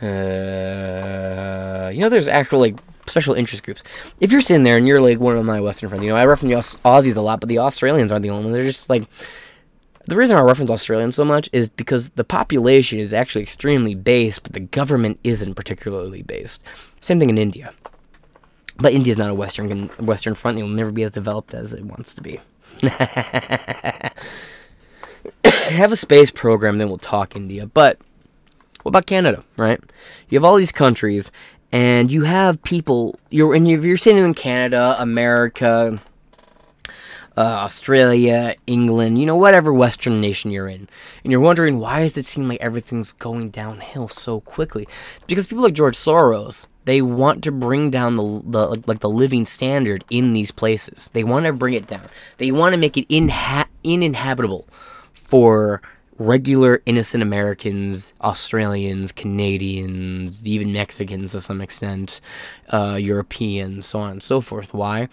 Uh, 0.02 1.90
you 1.90 2.00
know, 2.00 2.10
there's 2.10 2.28
actual 2.28 2.60
like 2.60 2.78
special 3.08 3.34
interest 3.34 3.64
groups. 3.64 3.84
If 4.20 4.32
you're 4.32 4.42
sitting 4.42 4.64
there 4.64 4.78
and 4.78 4.88
you're 4.88 5.02
like 5.02 5.20
one 5.20 5.38
of 5.38 5.46
my 5.46 5.60
Western 5.60 5.90
friends, 5.90 6.04
you 6.04 6.10
know, 6.10 6.16
I 6.18 6.26
reference 6.26 6.52
the 6.52 6.58
Aus- 6.58 6.76
Aussies 7.04 7.18
a 7.18 7.22
lot, 7.22 7.40
but 7.40 7.50
the 7.50 7.60
Australians 7.60 8.12
aren't 8.12 8.24
the 8.24 8.30
only 8.30 8.46
one. 8.46 8.54
They're 8.54 8.64
just 8.64 8.90
like 8.90 9.08
the 10.06 10.16
reason 10.16 10.38
I 10.38 10.42
reference 10.42 10.72
Australians 10.72 11.16
so 11.16 11.26
much 11.26 11.50
is 11.52 11.68
because 11.68 12.12
the 12.12 12.24
population 12.24 12.98
is 13.00 13.12
actually 13.12 13.42
extremely 13.42 13.94
based, 13.94 14.44
but 14.44 14.54
the 14.54 14.62
government 14.62 15.20
isn't 15.24 15.56
particularly 15.56 16.22
based. 16.24 16.64
Same 17.02 17.20
thing 17.20 17.30
in 17.30 17.38
India. 17.38 17.74
But 18.78 18.94
India 18.94 19.12
is 19.12 19.18
not 19.18 19.30
a 19.30 19.34
Western 19.34 19.88
Western 20.00 20.36
front; 20.36 20.58
it 20.60 20.62
will 20.62 20.70
never 20.70 20.92
be 20.92 21.04
as 21.04 21.12
developed 21.12 21.54
as 21.54 21.74
it 21.74 21.84
wants 21.84 22.16
to 22.16 22.22
be. 22.22 22.40
Have 25.44 25.92
a 25.92 25.96
space 25.96 26.32
program, 26.32 26.78
then 26.78 26.88
we'll 26.88 26.98
talk 26.98 27.36
India. 27.36 27.66
But 27.66 28.00
what 28.88 28.92
about 28.92 29.06
Canada, 29.06 29.44
right? 29.58 29.82
You 30.30 30.38
have 30.38 30.46
all 30.46 30.56
these 30.56 30.72
countries, 30.72 31.30
and 31.74 32.10
you 32.10 32.24
have 32.24 32.64
people 32.64 33.20
you're 33.30 33.54
and 33.54 33.68
if 33.68 33.84
you're 33.84 33.98
sitting 33.98 34.24
in 34.24 34.34
Canada, 34.34 34.96
America, 34.98 36.00
uh, 37.36 37.42
Australia, 37.42 38.56
England, 38.66 39.20
you 39.20 39.26
know, 39.26 39.36
whatever 39.36 39.74
Western 39.74 40.22
nation 40.22 40.52
you're 40.52 40.70
in, 40.70 40.88
and 41.22 41.32
you're 41.34 41.42
wondering 41.42 41.80
why 41.80 42.04
does 42.04 42.16
it 42.16 42.26
seem 42.26 42.48
like 42.48 42.62
everything's 42.62 43.12
going 43.12 43.50
downhill 43.50 44.08
so 44.08 44.40
quickly? 44.40 44.88
It's 45.18 45.26
because 45.26 45.48
people 45.48 45.66
like 45.66 45.74
George 45.74 45.98
Soros, 45.98 46.68
they 46.86 47.02
want 47.02 47.44
to 47.44 47.52
bring 47.52 47.92
down 47.92 48.16
the, 48.16 48.42
the 48.46 48.84
like 48.88 49.02
the 49.02 49.10
living 49.10 49.46
standard 49.46 50.06
in 50.10 50.32
these 50.32 50.52
places. 50.52 51.10
They 51.12 51.26
want 51.26 51.46
to 51.46 51.52
bring 51.52 51.74
it 51.74 51.88
down. 51.88 52.06
They 52.38 52.52
want 52.52 52.72
to 52.72 52.80
make 52.80 52.96
it 52.96 53.10
inha- 53.10 53.68
uninhabitable 53.84 54.66
for 55.12 55.82
regular 56.20 56.82
innocent 56.86 57.22
Americans, 57.22 58.14
Australians, 58.22 59.12
Canadians, 59.12 60.46
even 60.46 60.72
Mexicans 60.72 61.32
to 61.32 61.42
some 61.42 61.62
extent, 61.62 62.22
uh, 62.74 62.98
Europeans, 63.00 63.86
so 63.86 64.00
on 64.00 64.12
and 64.12 64.24
so 64.24 64.42
forth. 64.42 64.74
Why? 64.74 65.10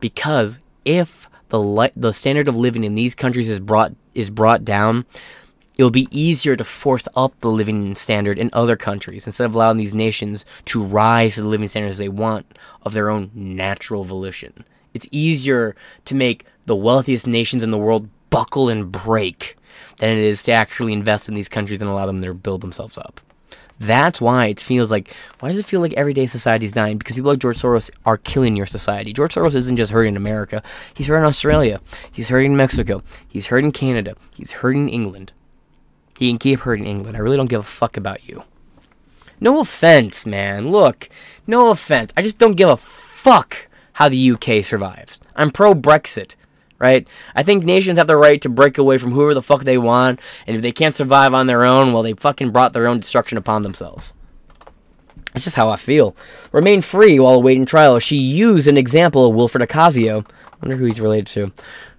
Because 0.00 0.60
if 0.84 1.28
the 1.48 1.60
li- 1.60 1.92
the 1.96 2.12
standard 2.12 2.48
of 2.48 2.56
living 2.56 2.84
in 2.84 2.94
these 2.94 3.14
countries 3.14 3.48
is 3.48 3.60
brought 3.60 3.92
is 4.14 4.30
brought 4.30 4.64
down, 4.64 5.06
it'll 5.76 5.90
be 5.90 6.08
easier 6.10 6.56
to 6.56 6.64
force 6.64 7.06
up 7.14 7.38
the 7.40 7.50
living 7.50 7.94
standard 7.94 8.38
in 8.38 8.50
other 8.52 8.76
countries 8.76 9.26
instead 9.26 9.46
of 9.46 9.54
allowing 9.54 9.76
these 9.76 9.94
nations 9.94 10.44
to 10.66 10.82
rise 10.82 11.36
to 11.36 11.42
the 11.42 11.48
living 11.48 11.68
standards 11.68 11.98
they 11.98 12.08
want 12.08 12.58
of 12.82 12.92
their 12.92 13.10
own 13.10 13.30
natural 13.34 14.04
volition. 14.04 14.64
It's 14.92 15.08
easier 15.10 15.76
to 16.06 16.14
make 16.14 16.44
the 16.66 16.76
wealthiest 16.76 17.26
nations 17.26 17.62
in 17.62 17.70
the 17.70 17.78
world 17.78 18.08
buckle 18.30 18.68
and 18.68 18.90
break 18.90 19.56
than 19.98 20.16
it 20.16 20.24
is 20.24 20.42
to 20.44 20.52
actually 20.52 20.92
invest 20.92 21.28
in 21.28 21.34
these 21.34 21.48
countries 21.48 21.80
and 21.80 21.90
allow 21.90 22.06
them 22.06 22.22
to 22.22 22.34
build 22.34 22.60
themselves 22.60 22.98
up. 22.98 23.20
That's 23.80 24.20
why 24.20 24.46
it 24.46 24.60
feels 24.60 24.90
like, 24.90 25.14
why 25.38 25.50
does 25.50 25.58
it 25.58 25.64
feel 25.64 25.80
like 25.80 25.92
everyday 25.92 26.26
society 26.26 26.66
is 26.66 26.72
dying? 26.72 26.98
Because 26.98 27.14
people 27.14 27.30
like 27.30 27.38
George 27.38 27.58
Soros 27.58 27.90
are 28.04 28.16
killing 28.16 28.56
your 28.56 28.66
society. 28.66 29.12
George 29.12 29.34
Soros 29.34 29.54
isn't 29.54 29.76
just 29.76 29.92
hurting 29.92 30.16
America, 30.16 30.62
he's 30.94 31.06
hurting 31.06 31.24
Australia, 31.24 31.80
he's 32.10 32.28
hurting 32.28 32.56
Mexico, 32.56 33.02
he's 33.28 33.46
hurting 33.46 33.70
Canada, 33.70 34.16
he's 34.34 34.52
hurting 34.52 34.88
England. 34.88 35.32
He 36.18 36.28
can 36.28 36.38
keep 36.38 36.60
hurting 36.60 36.86
England. 36.86 37.16
I 37.16 37.20
really 37.20 37.36
don't 37.36 37.46
give 37.46 37.60
a 37.60 37.64
fuck 37.64 37.96
about 37.96 38.28
you. 38.28 38.42
No 39.40 39.60
offense, 39.60 40.26
man. 40.26 40.70
Look, 40.70 41.08
no 41.46 41.70
offense. 41.70 42.12
I 42.16 42.22
just 42.22 42.38
don't 42.38 42.56
give 42.56 42.68
a 42.68 42.76
fuck 42.76 43.68
how 43.94 44.08
the 44.08 44.32
UK 44.32 44.64
survives. 44.64 45.20
I'm 45.36 45.52
pro 45.52 45.74
Brexit, 45.74 46.34
right? 46.78 47.06
I 47.34 47.42
think 47.42 47.64
nations 47.64 47.98
have 47.98 48.06
the 48.06 48.16
right 48.16 48.40
to 48.42 48.48
break 48.48 48.78
away 48.78 48.98
from 48.98 49.12
whoever 49.12 49.34
the 49.34 49.42
fuck 49.42 49.64
they 49.64 49.78
want, 49.78 50.20
and 50.46 50.56
if 50.56 50.62
they 50.62 50.72
can't 50.72 50.94
survive 50.94 51.34
on 51.34 51.46
their 51.46 51.64
own, 51.64 51.92
well, 51.92 52.02
they 52.02 52.12
fucking 52.12 52.50
brought 52.50 52.72
their 52.72 52.86
own 52.86 53.00
destruction 53.00 53.38
upon 53.38 53.62
themselves. 53.62 54.14
That's 55.32 55.44
just 55.44 55.56
how 55.56 55.68
I 55.68 55.76
feel. 55.76 56.16
Remain 56.52 56.80
free 56.80 57.18
while 57.18 57.34
awaiting 57.34 57.66
trial. 57.66 57.98
She 57.98 58.16
used 58.16 58.66
an 58.66 58.76
example 58.76 59.26
of 59.26 59.34
Wilfred 59.34 59.68
Ocasio. 59.68 60.26
I 60.28 60.56
wonder 60.62 60.76
who 60.76 60.86
he's 60.86 61.00
related 61.00 61.26
to. 61.28 61.52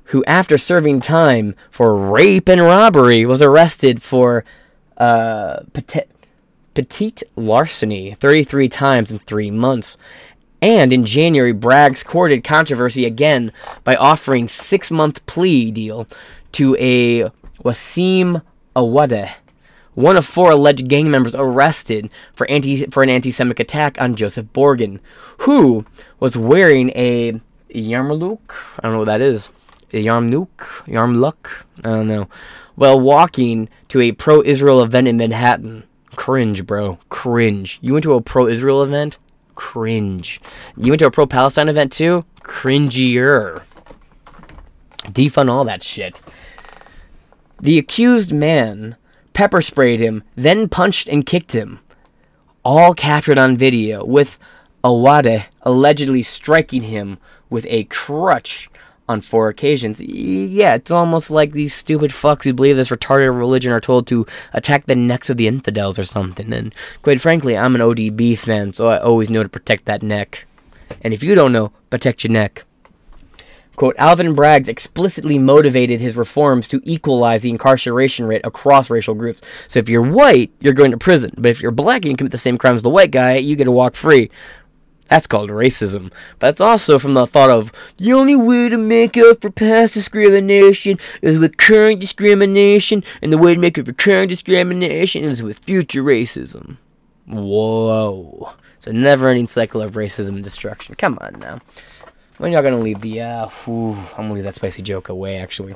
Who, 0.05 0.23
after 0.25 0.57
serving 0.57 1.01
time 1.01 1.55
for 1.69 1.95
rape 1.95 2.49
and 2.49 2.61
robbery, 2.61 3.25
was 3.25 3.41
arrested 3.41 4.01
for 4.01 4.43
uh, 4.97 5.61
petit, 5.73 6.05
petite 6.73 7.23
larceny 7.35 8.13
33 8.15 8.67
times 8.69 9.11
in 9.11 9.19
three 9.19 9.51
months. 9.51 9.97
And 10.61 10.91
in 10.91 11.05
January, 11.05 11.53
Braggs 11.53 12.03
courted 12.03 12.43
controversy 12.43 13.05
again 13.05 13.53
by 13.83 13.95
offering 13.95 14.47
six-month 14.47 15.25
plea 15.25 15.71
deal 15.71 16.05
to 16.53 16.75
a 16.77 17.31
Wasim 17.63 18.41
Awadeh, 18.75 19.31
one 19.93 20.17
of 20.17 20.25
four 20.25 20.51
alleged 20.51 20.87
gang 20.87 21.09
members 21.11 21.35
arrested 21.35 22.09
for 22.33 22.49
anti 22.49 22.85
for 22.87 23.03
an 23.03 23.09
anti-Semitic 23.09 23.59
attack 23.59 23.99
on 24.01 24.15
Joseph 24.15 24.47
Borgen, 24.53 24.99
who 25.39 25.85
was 26.19 26.37
wearing 26.37 26.89
a 26.95 27.39
yarmulke. 27.73 28.77
I 28.79 28.83
don't 28.83 28.93
know 28.93 28.99
what 28.99 29.05
that 29.05 29.21
is. 29.21 29.51
A 29.91 30.03
yarmulke, 30.03 30.85
yarmulke. 30.85 31.63
I 31.79 31.89
don't 31.89 32.07
know. 32.07 32.27
While 32.75 32.99
walking 32.99 33.69
to 33.89 34.01
a 34.01 34.11
pro-Israel 34.11 34.81
event 34.81 35.07
in 35.07 35.17
Manhattan. 35.17 35.83
Cringe, 36.15 36.65
bro. 36.65 36.97
Cringe. 37.09 37.79
You 37.81 37.93
went 37.93 38.03
to 38.03 38.13
a 38.13 38.21
pro-Israel 38.21 38.83
event? 38.83 39.17
Cringe. 39.59 40.39
You 40.77 40.93
went 40.93 40.99
to 40.99 41.07
a 41.07 41.11
pro-Palestine 41.11 41.67
event 41.67 41.91
too? 41.91 42.23
Cringier. 42.43 43.61
Defund 45.03 45.49
all 45.51 45.65
that 45.65 45.83
shit. 45.83 46.21
The 47.61 47.77
accused 47.77 48.31
man 48.31 48.95
pepper 49.33 49.61
sprayed 49.61 49.99
him, 49.99 50.23
then 50.37 50.69
punched 50.69 51.09
and 51.09 51.25
kicked 51.25 51.51
him. 51.51 51.81
All 52.63 52.93
captured 52.93 53.37
on 53.37 53.57
video, 53.57 54.05
with 54.05 54.39
Awade 54.81 55.47
allegedly 55.63 56.21
striking 56.21 56.83
him 56.83 57.17
with 57.49 57.65
a 57.69 57.83
crutch 57.83 58.69
on 59.09 59.19
four 59.19 59.49
occasions. 59.49 59.99
Yeah, 59.99 60.75
it's 60.75 60.91
almost 60.91 61.31
like 61.31 61.51
these 61.51 61.73
stupid 61.73 62.11
fucks 62.11 62.43
who 62.43 62.53
believe 62.53 62.77
this 62.77 62.89
retarded 62.89 63.35
religion 63.35 63.73
are 63.73 63.79
told 63.79 64.07
to 64.07 64.25
attack 64.53 64.85
the 64.85 64.95
necks 64.95 65.29
of 65.29 65.37
the 65.37 65.47
infidels 65.47 65.97
or 65.97 66.03
something. 66.03 66.53
And 66.53 66.73
quite 67.01 67.19
frankly, 67.19 67.57
I'm 67.57 67.75
an 67.75 67.81
ODB 67.81 68.37
fan, 68.37 68.71
so 68.71 68.87
I 68.87 68.99
always 68.99 69.29
know 69.29 69.43
to 69.43 69.49
protect 69.49 69.85
that 69.85 70.03
neck. 70.03 70.45
And 71.01 71.13
if 71.13 71.23
you 71.23 71.35
don't 71.35 71.51
know, 71.51 71.73
protect 71.89 72.23
your 72.23 72.31
neck. 72.31 72.65
Quote, 73.75 73.95
Alvin 73.97 74.35
Braggs 74.35 74.67
explicitly 74.67 75.39
motivated 75.39 76.01
his 76.01 76.17
reforms 76.17 76.67
to 76.67 76.81
equalize 76.83 77.43
the 77.43 77.49
incarceration 77.49 78.25
rate 78.25 78.41
across 78.43 78.89
racial 78.89 79.15
groups. 79.15 79.41
So 79.69 79.79
if 79.79 79.87
you're 79.87 80.01
white, 80.01 80.51
you're 80.59 80.73
going 80.73 80.91
to 80.91 80.97
prison. 80.97 81.31
But 81.37 81.51
if 81.51 81.61
you're 81.61 81.71
black 81.71 82.03
and 82.03 82.11
you 82.11 82.17
commit 82.17 82.33
the 82.33 82.37
same 82.37 82.57
crimes 82.57 82.79
as 82.79 82.83
the 82.83 82.89
white 82.89 83.11
guy, 83.11 83.37
you 83.37 83.55
get 83.55 83.63
to 83.63 83.71
walk 83.71 83.95
free. 83.95 84.29
That's 85.09 85.27
called 85.27 85.49
racism. 85.49 86.11
But 86.37 86.49
it's 86.49 86.61
also 86.61 86.99
from 86.99 87.15
the 87.15 87.25
thought 87.25 87.49
of 87.49 87.71
the 87.97 88.13
only 88.13 88.35
way 88.35 88.69
to 88.69 88.77
make 88.77 89.17
up 89.17 89.41
for 89.41 89.49
past 89.49 89.95
discrimination 89.95 90.99
is 91.21 91.39
with 91.39 91.57
current 91.57 91.99
discrimination, 91.99 93.03
and 93.21 93.33
the 93.33 93.37
way 93.37 93.55
to 93.55 93.59
make 93.59 93.77
up 93.77 93.87
for 93.87 93.93
current 93.93 94.29
discrimination 94.29 95.23
is 95.23 95.41
with 95.41 95.59
future 95.59 96.03
racism. 96.03 96.77
Whoa. 97.25 98.53
It's 98.77 98.87
a 98.87 98.93
never 98.93 99.27
ending 99.29 99.47
cycle 99.47 99.81
of 99.81 99.93
racism 99.93 100.29
and 100.29 100.43
destruction. 100.43 100.95
Come 100.95 101.17
on 101.21 101.39
now. 101.39 101.59
When 102.37 102.53
y'all 102.53 102.61
gonna 102.61 102.79
leave 102.79 103.01
the 103.01 103.21
uh 103.21 103.47
whew, 103.47 103.91
I'm 103.91 104.25
gonna 104.25 104.35
leave 104.35 104.43
that 104.45 104.55
spicy 104.55 104.81
joke 104.81 105.09
away 105.09 105.37
actually. 105.37 105.75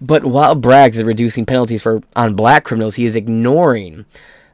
But 0.00 0.24
while 0.24 0.56
Braggs 0.56 0.96
is 0.96 1.04
reducing 1.04 1.44
penalties 1.44 1.82
for 1.82 2.02
on 2.16 2.34
black 2.34 2.64
criminals, 2.64 2.94
he 2.94 3.04
is 3.04 3.16
ignoring 3.16 4.06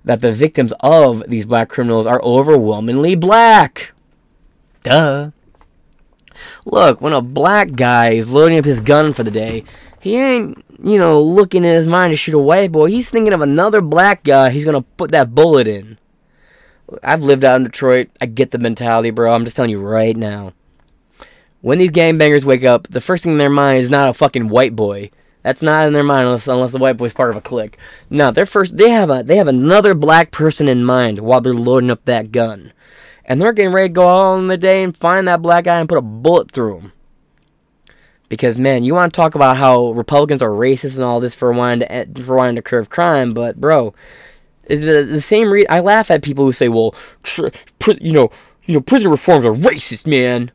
that 0.04 0.20
the 0.20 0.32
victims 0.32 0.72
of 0.80 1.22
these 1.28 1.46
black 1.46 1.68
criminals 1.68 2.06
are 2.06 2.22
overwhelmingly 2.22 3.14
black. 3.14 3.92
Duh. 4.82 5.30
Look, 6.64 7.00
when 7.00 7.12
a 7.12 7.20
black 7.20 7.72
guy 7.72 8.10
is 8.12 8.32
loading 8.32 8.58
up 8.58 8.64
his 8.64 8.80
gun 8.80 9.12
for 9.12 9.22
the 9.22 9.30
day, 9.30 9.64
he 10.00 10.16
ain't, 10.16 10.62
you 10.82 10.98
know, 10.98 11.20
looking 11.20 11.64
in 11.64 11.70
his 11.70 11.86
mind 11.86 12.12
to 12.12 12.16
shoot 12.16 12.34
a 12.34 12.38
white 12.38 12.72
boy. 12.72 12.86
He's 12.86 13.10
thinking 13.10 13.34
of 13.34 13.42
another 13.42 13.80
black 13.80 14.24
guy 14.24 14.50
he's 14.50 14.64
gonna 14.64 14.82
put 14.82 15.10
that 15.12 15.34
bullet 15.34 15.68
in. 15.68 15.98
I've 17.02 17.22
lived 17.22 17.44
out 17.44 17.56
in 17.56 17.64
Detroit. 17.64 18.10
I 18.20 18.26
get 18.26 18.50
the 18.50 18.58
mentality, 18.58 19.10
bro. 19.10 19.32
I'm 19.32 19.44
just 19.44 19.56
telling 19.56 19.70
you 19.70 19.80
right 19.80 20.16
now. 20.16 20.54
When 21.60 21.78
these 21.78 21.90
gangbangers 21.90 22.46
wake 22.46 22.64
up, 22.64 22.88
the 22.88 23.02
first 23.02 23.22
thing 23.22 23.32
in 23.32 23.38
their 23.38 23.50
mind 23.50 23.82
is 23.82 23.90
not 23.90 24.08
a 24.08 24.14
fucking 24.14 24.48
white 24.48 24.74
boy. 24.74 25.10
That's 25.42 25.62
not 25.62 25.86
in 25.86 25.92
their 25.92 26.04
mind 26.04 26.26
unless, 26.26 26.46
unless 26.46 26.72
the 26.72 26.78
white 26.78 26.96
boy's 26.96 27.14
part 27.14 27.30
of 27.30 27.36
a 27.36 27.40
clique. 27.40 27.78
No, 28.10 28.30
they're 28.30 28.46
first. 28.46 28.76
They 28.76 28.90
have 28.90 29.08
a 29.10 29.22
they 29.22 29.36
have 29.36 29.48
another 29.48 29.94
black 29.94 30.30
person 30.32 30.68
in 30.68 30.84
mind 30.84 31.20
while 31.20 31.40
they're 31.40 31.54
loading 31.54 31.90
up 31.90 32.04
that 32.04 32.30
gun, 32.30 32.72
and 33.24 33.40
they're 33.40 33.52
getting 33.52 33.72
ready 33.72 33.88
to 33.88 33.94
go 33.94 34.06
out 34.06 34.34
on 34.34 34.48
the 34.48 34.58
day 34.58 34.82
and 34.82 34.96
find 34.96 35.26
that 35.28 35.42
black 35.42 35.64
guy 35.64 35.80
and 35.80 35.88
put 35.88 35.98
a 35.98 36.02
bullet 36.02 36.50
through 36.52 36.78
him. 36.80 36.92
Because 38.28 38.58
man, 38.58 38.84
you 38.84 38.94
want 38.94 39.12
to 39.12 39.16
talk 39.16 39.34
about 39.34 39.56
how 39.56 39.92
Republicans 39.92 40.42
are 40.42 40.50
racist 40.50 40.96
and 40.96 41.04
all 41.04 41.20
this 41.20 41.34
for 41.34 41.52
wanting 41.52 41.80
to 41.80 41.92
eh, 41.92 42.04
for 42.22 42.36
wanting 42.36 42.56
to 42.56 42.62
curb 42.62 42.90
crime, 42.90 43.32
but 43.32 43.58
bro, 43.58 43.94
is 44.64 44.82
the 44.82 45.04
the 45.10 45.22
same 45.22 45.50
re- 45.50 45.66
I 45.68 45.80
laugh 45.80 46.10
at 46.10 46.22
people 46.22 46.44
who 46.44 46.52
say, 46.52 46.68
well, 46.68 46.94
tr- 47.22 47.48
pr- 47.78 47.92
you 48.00 48.12
know, 48.12 48.30
you 48.66 48.74
know, 48.74 48.80
prison 48.82 49.10
reforms 49.10 49.46
are 49.46 49.52
racist, 49.52 50.06
man 50.06 50.52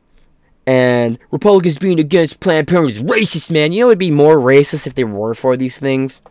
and 0.66 1.18
Republicans 1.30 1.78
being 1.78 2.00
against 2.00 2.40
Planned 2.40 2.68
Parenthood 2.68 2.92
is 2.92 3.02
racist, 3.02 3.50
man. 3.50 3.72
You 3.72 3.82
know, 3.82 3.88
it'd 3.88 3.98
be 3.98 4.10
more 4.10 4.36
racist 4.36 4.86
if 4.86 4.94
they 4.94 5.04
were 5.04 5.34
for 5.34 5.56
these 5.56 5.78
things. 5.78 6.22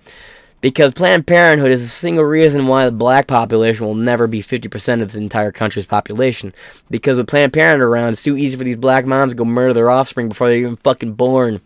Because 0.62 0.94
Planned 0.94 1.28
Parenthood 1.28 1.70
is 1.70 1.84
a 1.84 1.88
single 1.88 2.24
reason 2.24 2.68
why 2.68 2.86
the 2.86 2.92
black 2.92 3.28
population 3.28 3.86
will 3.86 3.94
never 3.94 4.26
be 4.26 4.42
50% 4.42 5.02
of 5.02 5.10
this 5.10 5.16
entire 5.16 5.52
country's 5.52 5.86
population. 5.86 6.54
Because 6.90 7.18
with 7.18 7.28
Planned 7.28 7.54
Parenthood 7.54 7.88
around, 7.88 8.14
it's 8.14 8.24
too 8.24 8.36
easy 8.36 8.58
for 8.58 8.64
these 8.64 8.78
black 8.78 9.06
moms 9.06 9.34
to 9.34 9.38
go 9.38 9.46
murder 9.46 9.74
their 9.74 9.92
offspring 9.92 10.30
before 10.30 10.50
they're 10.50 10.58
even 10.58 10.76
fucking 10.78 11.14
born. 11.14 11.62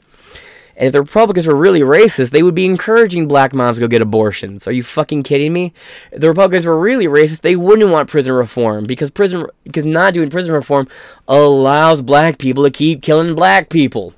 And 0.79 0.87
if 0.87 0.93
the 0.93 1.01
Republicans 1.01 1.45
were 1.45 1.55
really 1.55 1.81
racist, 1.81 2.31
they 2.31 2.41
would 2.41 2.55
be 2.55 2.65
encouraging 2.65 3.27
black 3.27 3.53
moms 3.53 3.77
to 3.77 3.81
go 3.81 3.87
get 3.89 4.01
abortions. 4.01 4.65
Are 4.65 4.71
you 4.71 4.81
fucking 4.81 5.23
kidding 5.23 5.51
me? 5.51 5.73
If 6.13 6.21
the 6.21 6.29
Republicans 6.29 6.65
were 6.65 6.79
really 6.79 7.05
racist, 7.05 7.41
they 7.41 7.57
wouldn't 7.57 7.91
want 7.91 8.09
prison 8.09 8.31
reform 8.31 8.85
because 8.85 9.11
prison 9.11 9.45
because 9.65 9.85
not 9.85 10.13
doing 10.13 10.29
prison 10.29 10.53
reform 10.53 10.87
allows 11.27 12.01
black 12.01 12.37
people 12.37 12.63
to 12.63 12.71
keep 12.71 13.01
killing 13.01 13.35
black 13.35 13.69
people. 13.69 14.13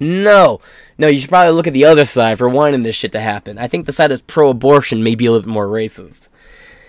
No. 0.00 0.60
No, 0.98 1.06
you 1.06 1.20
should 1.20 1.30
probably 1.30 1.52
look 1.52 1.68
at 1.68 1.74
the 1.74 1.84
other 1.84 2.04
side 2.04 2.38
for 2.38 2.48
wanting 2.48 2.82
this 2.82 2.96
shit 2.96 3.12
to 3.12 3.20
happen. 3.20 3.56
I 3.56 3.68
think 3.68 3.86
the 3.86 3.92
side 3.92 4.08
that's 4.08 4.22
pro-abortion 4.26 5.04
may 5.04 5.14
be 5.14 5.26
a 5.26 5.30
little 5.30 5.46
bit 5.46 5.52
more 5.52 5.68
racist. 5.68 6.28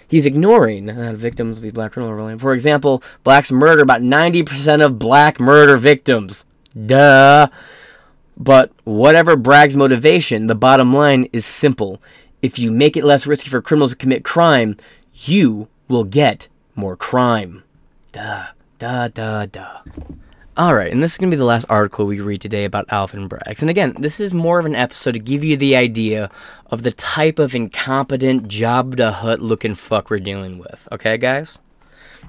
He's 0.08 0.26
ignoring 0.26 0.90
uh, 0.90 1.14
victims 1.14 1.60
of 1.60 1.64
the 1.64 1.70
black 1.70 1.92
criminal 1.92 2.40
For 2.40 2.54
example, 2.54 3.04
blacks 3.24 3.52
murder 3.52 3.84
about 3.84 4.02
90% 4.02 4.84
of 4.84 4.98
black 4.98 5.40
murder 5.40 5.78
victims. 5.78 6.44
Duh. 6.88 7.50
But 8.40 8.72
whatever 8.86 9.36
Bragg's 9.36 9.76
motivation, 9.76 10.48
the 10.48 10.56
bottom 10.56 10.94
line 10.94 11.28
is 11.34 11.46
simple. 11.46 12.02
If 12.42 12.58
you 12.58 12.72
make 12.72 12.96
it 12.96 13.04
less 13.04 13.28
risky 13.28 13.50
for 13.50 13.62
criminals 13.62 13.92
to 13.92 13.98
commit 13.98 14.24
crime, 14.24 14.78
you 15.14 15.68
will 15.90 16.06
get 16.06 16.48
more 16.76 16.96
crime. 16.96 17.64
Duh, 18.14 18.48
duh, 18.80 19.10
duh, 19.10 19.46
duh. 19.46 19.80
Alright, 20.58 20.92
and 20.92 21.02
this 21.02 21.14
is 21.14 21.18
going 21.18 21.32
to 21.32 21.36
be 21.36 21.40
the 21.40 21.46
last 21.46 21.66
article 21.70 22.06
we 22.06 22.20
read 22.20 22.42
today 22.42 22.66
about 22.66 22.86
Alvin 22.90 23.30
Braggs. 23.30 23.62
And 23.62 23.70
again, 23.70 23.96
this 24.00 24.20
is 24.20 24.34
more 24.34 24.60
of 24.60 24.66
an 24.66 24.76
episode 24.76 25.14
to 25.14 25.20
give 25.20 25.44
you 25.44 25.56
the 25.56 25.76
idea 25.76 26.30
of 26.66 26.84
the 26.84 26.92
type 26.92 27.40
of 27.40 27.56
incompetent, 27.56 28.48
Jabba 28.48 28.98
the 28.98 29.12
Hutt 29.12 29.42
looking 29.42 29.76
fuck 29.76 30.10
we're 30.10 30.20
dealing 30.20 30.58
with. 30.58 30.88
Okay, 30.92 31.18
guys? 31.18 31.60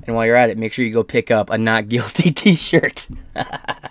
And 0.05 0.15
while 0.15 0.27
you're 0.27 0.37
at 0.37 0.51
it, 0.51 0.59
make 0.59 0.73
sure 0.73 0.85
you 0.85 0.93
go 0.93 1.03
pick 1.03 1.31
up 1.31 1.51
a 1.51 1.59
Not 1.59 1.89
Guilty 1.89 2.31
t 2.31 2.55
shirt. 2.55 3.09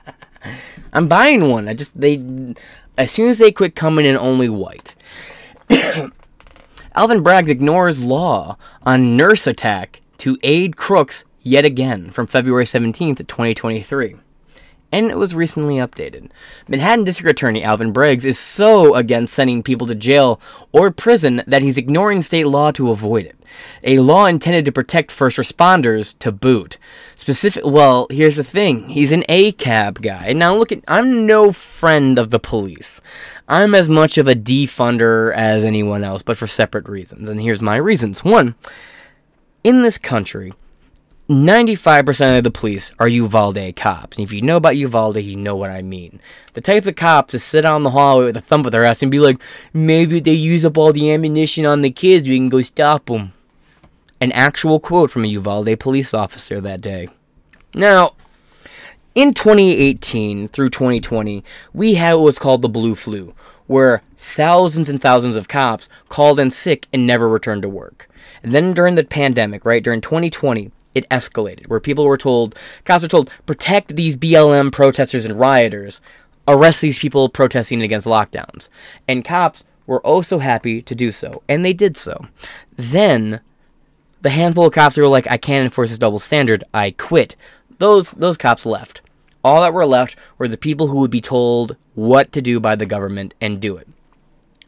I'm 0.93 1.07
buying 1.07 1.49
one. 1.49 1.67
I 1.67 1.73
just 1.73 1.99
they 1.99 2.21
as 2.97 3.11
soon 3.11 3.29
as 3.29 3.37
they 3.37 3.51
quit 3.51 3.75
coming 3.75 4.05
in 4.05 4.17
only 4.17 4.49
white. 4.49 4.95
Alvin 6.95 7.23
Braggs 7.23 7.49
ignores 7.49 8.01
law 8.01 8.57
on 8.83 9.15
nurse 9.15 9.47
attack 9.47 10.01
to 10.17 10.37
aid 10.43 10.75
crooks 10.75 11.23
yet 11.41 11.63
again 11.63 12.09
from 12.11 12.27
February 12.27 12.65
17th, 12.65 13.17
2023 13.27 14.15
and 14.91 15.11
it 15.11 15.17
was 15.17 15.35
recently 15.35 15.75
updated. 15.75 16.29
Manhattan 16.67 17.03
District 17.03 17.29
Attorney 17.29 17.63
Alvin 17.63 17.93
Braggs 17.93 18.25
is 18.25 18.39
so 18.39 18.95
against 18.95 19.33
sending 19.33 19.63
people 19.63 19.87
to 19.87 19.95
jail 19.95 20.39
or 20.71 20.91
prison 20.91 21.43
that 21.47 21.61
he's 21.61 21.77
ignoring 21.77 22.21
state 22.21 22.47
law 22.47 22.71
to 22.71 22.89
avoid 22.89 23.25
it. 23.25 23.35
A 23.83 23.99
law 23.99 24.25
intended 24.25 24.65
to 24.65 24.71
protect 24.71 25.11
first 25.11 25.37
responders 25.37 26.17
to 26.19 26.31
boot. 26.31 26.77
Specific 27.15 27.65
well, 27.65 28.07
here's 28.09 28.35
the 28.35 28.43
thing. 28.43 28.89
He's 28.89 29.11
an 29.11 29.23
ACAB 29.23 30.01
guy. 30.01 30.33
Now 30.33 30.55
look 30.55 30.71
at 30.71 30.83
I'm 30.87 31.25
no 31.25 31.51
friend 31.51 32.17
of 32.17 32.29
the 32.29 32.39
police. 32.39 33.01
I'm 33.47 33.75
as 33.75 33.89
much 33.89 34.17
of 34.17 34.27
a 34.27 34.35
defunder 34.35 35.33
as 35.33 35.63
anyone 35.63 36.03
else, 36.03 36.21
but 36.21 36.37
for 36.37 36.47
separate 36.47 36.87
reasons. 36.87 37.27
And 37.27 37.41
here's 37.41 37.61
my 37.61 37.75
reasons. 37.75 38.23
One, 38.23 38.55
in 39.63 39.81
this 39.81 39.97
country, 39.97 40.53
95% 41.29 42.39
of 42.39 42.43
the 42.43 42.49
police 42.49 42.91
are 42.97 43.07
Uvalde 43.07 43.75
cops. 43.75 44.17
And 44.17 44.23
if 44.23 44.33
you 44.33 44.41
know 44.41 44.57
about 44.57 44.77
Uvalde, 44.77 45.17
you 45.17 45.35
know 45.35 45.55
what 45.55 45.69
I 45.69 45.83
mean. 45.83 46.19
The 46.53 46.61
type 46.61 46.87
of 46.87 46.95
cops 46.95 47.31
to 47.31 47.39
sit 47.39 47.65
on 47.65 47.83
the 47.83 47.91
hallway 47.91 48.25
with 48.25 48.37
a 48.37 48.41
thumb 48.41 48.65
up 48.65 48.71
their 48.71 48.83
ass 48.83 49.03
and 49.03 49.11
be 49.11 49.19
like, 49.19 49.39
maybe 49.71 50.19
they 50.19 50.33
use 50.33 50.65
up 50.65 50.75
all 50.75 50.91
the 50.91 51.11
ammunition 51.11 51.67
on 51.67 51.83
the 51.83 51.91
kids, 51.91 52.27
we 52.27 52.37
can 52.37 52.49
go 52.49 52.61
stop 52.61 53.05
them. 53.05 53.33
An 54.19 54.31
actual 54.31 54.79
quote 54.79 55.11
from 55.11 55.23
a 55.23 55.27
Uvalde 55.27 55.79
police 55.79 56.15
officer 56.15 56.59
that 56.61 56.81
day. 56.81 57.09
Now, 57.75 58.15
in 59.13 59.35
2018 59.35 60.47
through 60.47 60.71
2020, 60.71 61.43
we 61.73 61.93
had 61.93 62.15
what 62.15 62.23
was 62.23 62.39
called 62.39 62.63
the 62.63 62.69
blue 62.69 62.95
flu, 62.95 63.35
where 63.67 64.01
thousands 64.17 64.89
and 64.89 64.99
thousands 64.99 65.35
of 65.35 65.47
cops 65.47 65.89
called 66.09 66.39
in 66.39 66.49
sick 66.49 66.87
and 66.91 67.05
never 67.05 67.29
returned 67.29 67.61
to 67.61 67.69
work. 67.69 68.09
And 68.41 68.51
then 68.51 68.73
during 68.73 68.95
the 68.95 69.03
pandemic, 69.03 69.63
right, 69.63 69.83
during 69.83 70.01
2020, 70.01 70.71
it 70.99 71.09
escalated, 71.09 71.67
where 71.67 71.79
people 71.79 72.05
were 72.05 72.17
told, 72.17 72.55
cops 72.85 73.01
were 73.01 73.09
told, 73.09 73.31
protect 73.45 73.95
these 73.95 74.15
BLM 74.15 74.71
protesters 74.71 75.25
and 75.25 75.39
rioters, 75.39 75.99
arrest 76.47 76.81
these 76.81 76.99
people 76.99 77.29
protesting 77.29 77.81
against 77.81 78.07
lockdowns. 78.07 78.69
And 79.07 79.25
cops 79.25 79.63
were 79.85 80.05
oh 80.05 80.19
also 80.19 80.37
happy 80.37 80.81
to 80.83 80.93
do 80.93 81.11
so, 81.11 81.41
and 81.49 81.65
they 81.65 81.73
did 81.73 81.97
so. 81.97 82.27
Then, 82.75 83.39
the 84.21 84.29
handful 84.29 84.67
of 84.67 84.73
cops 84.73 84.95
who 84.95 85.01
were 85.01 85.07
like, 85.07 85.27
I 85.31 85.37
can't 85.37 85.63
enforce 85.63 85.89
this 85.89 85.97
double 85.97 86.19
standard, 86.19 86.63
I 86.73 86.91
quit. 86.91 87.35
Those 87.79 88.11
those 88.11 88.37
cops 88.37 88.65
left. 88.65 89.01
All 89.43 89.61
that 89.61 89.73
were 89.73 89.85
left 89.85 90.17
were 90.37 90.47
the 90.47 90.57
people 90.57 90.87
who 90.87 90.99
would 90.99 91.09
be 91.09 91.21
told 91.21 91.77
what 91.95 92.31
to 92.33 92.41
do 92.41 92.59
by 92.59 92.75
the 92.75 92.85
government 92.85 93.33
and 93.39 93.61
do 93.61 93.77
it. 93.77 93.87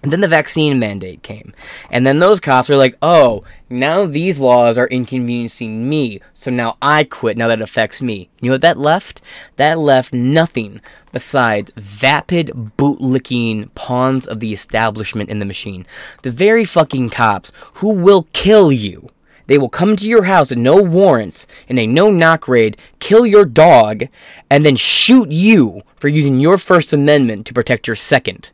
And 0.03 0.11
then 0.11 0.21
the 0.21 0.27
vaccine 0.27 0.79
mandate 0.79 1.21
came. 1.21 1.53
And 1.91 2.07
then 2.07 2.19
those 2.19 2.39
cops 2.39 2.69
are 2.71 2.75
like, 2.75 2.97
oh, 3.03 3.43
now 3.69 4.05
these 4.05 4.39
laws 4.39 4.77
are 4.77 4.87
inconveniencing 4.87 5.87
me. 5.87 6.21
So 6.33 6.49
now 6.49 6.77
I 6.81 7.03
quit. 7.03 7.37
Now 7.37 7.47
that 7.47 7.61
affects 7.61 8.01
me. 8.01 8.29
You 8.39 8.49
know 8.49 8.55
what 8.55 8.61
that 8.61 8.79
left? 8.79 9.21
That 9.57 9.77
left 9.77 10.11
nothing 10.11 10.81
besides 11.11 11.71
vapid, 11.75 12.71
bootlicking 12.77 13.73
pawns 13.75 14.27
of 14.27 14.39
the 14.39 14.53
establishment 14.53 15.29
in 15.29 15.37
the 15.37 15.45
machine. 15.45 15.85
The 16.23 16.31
very 16.31 16.65
fucking 16.65 17.09
cops 17.09 17.51
who 17.75 17.89
will 17.89 18.27
kill 18.33 18.71
you. 18.71 19.09
They 19.45 19.57
will 19.57 19.69
come 19.69 19.97
to 19.97 20.07
your 20.07 20.23
house 20.23 20.49
with 20.49 20.59
no 20.59 20.81
warrant 20.81 21.45
in 21.67 21.77
a 21.77 21.85
no 21.85 22.09
knock 22.09 22.47
raid, 22.47 22.77
kill 22.99 23.25
your 23.25 23.45
dog, 23.45 24.05
and 24.49 24.65
then 24.65 24.77
shoot 24.77 25.29
you 25.29 25.81
for 25.95 26.07
using 26.07 26.39
your 26.39 26.57
First 26.57 26.93
Amendment 26.93 27.45
to 27.47 27.53
protect 27.53 27.85
your 27.85 27.97
second. 27.97 28.51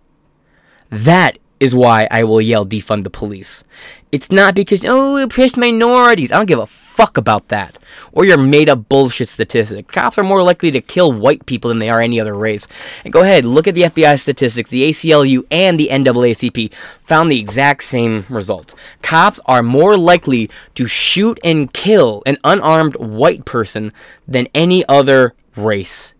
That 0.89 1.37
is 1.59 1.73
why 1.73 2.07
I 2.11 2.23
will 2.23 2.41
yell 2.41 2.65
defund 2.65 3.03
the 3.03 3.09
police. 3.09 3.63
It's 4.11 4.31
not 4.31 4.55
because, 4.55 4.85
oh, 4.85 5.17
oppressed 5.17 5.57
minorities. 5.57 6.31
I 6.31 6.37
don't 6.37 6.45
give 6.45 6.59
a 6.59 6.65
fuck 6.65 7.17
about 7.17 7.49
that. 7.49 7.77
Or 8.11 8.25
your 8.25 8.37
made 8.37 8.69
up 8.69 8.87
bullshit 8.87 9.27
statistic. 9.27 9.87
Cops 9.87 10.17
are 10.17 10.23
more 10.23 10.43
likely 10.43 10.71
to 10.71 10.81
kill 10.81 11.11
white 11.11 11.45
people 11.45 11.69
than 11.69 11.79
they 11.79 11.89
are 11.89 11.99
any 11.99 12.19
other 12.19 12.35
race. 12.35 12.67
And 13.03 13.11
go 13.11 13.21
ahead, 13.21 13.43
look 13.43 13.67
at 13.67 13.75
the 13.75 13.83
FBI 13.83 14.19
statistics. 14.19 14.69
The 14.69 14.89
ACLU 14.89 15.45
and 15.51 15.79
the 15.79 15.89
NAACP 15.89 16.73
found 17.01 17.31
the 17.31 17.39
exact 17.39 17.83
same 17.83 18.25
result. 18.29 18.73
Cops 19.01 19.39
are 19.45 19.63
more 19.63 19.97
likely 19.97 20.49
to 20.75 20.87
shoot 20.87 21.39
and 21.43 21.73
kill 21.73 22.23
an 22.25 22.37
unarmed 22.43 22.95
white 22.95 23.45
person 23.45 23.91
than 24.27 24.47
any 24.53 24.87
other 24.87 25.33
race. 25.55 26.13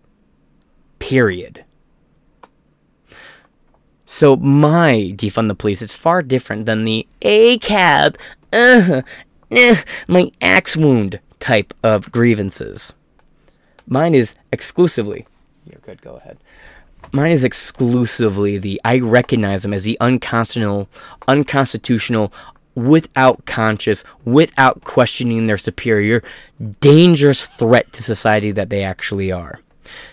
Period. 0.98 1.64
So 4.10 4.36
my 4.36 5.12
defund 5.14 5.48
the 5.48 5.54
police 5.54 5.82
is 5.82 5.94
far 5.94 6.22
different 6.22 6.64
than 6.64 6.84
the 6.84 7.06
ACAB, 7.20 8.16
uh, 8.54 9.02
eh, 9.50 9.82
my 10.08 10.30
axe 10.40 10.78
wound 10.78 11.20
type 11.40 11.74
of 11.82 12.10
grievances. 12.10 12.94
Mine 13.86 14.14
is 14.14 14.34
exclusively. 14.50 15.26
You're 15.66 15.82
good. 15.82 16.00
Go 16.00 16.16
ahead. 16.16 16.38
Mine 17.12 17.32
is 17.32 17.44
exclusively 17.44 18.56
the 18.56 18.80
I 18.82 18.98
recognize 19.00 19.60
them 19.60 19.74
as 19.74 19.84
the 19.84 19.98
unconstitutional, 20.00 20.88
unconstitutional, 21.28 22.32
without 22.74 23.44
conscious, 23.44 24.04
without 24.24 24.84
questioning 24.84 25.46
their 25.46 25.58
superior, 25.58 26.22
dangerous 26.80 27.44
threat 27.44 27.92
to 27.92 28.02
society 28.02 28.52
that 28.52 28.70
they 28.70 28.82
actually 28.82 29.30
are. 29.30 29.60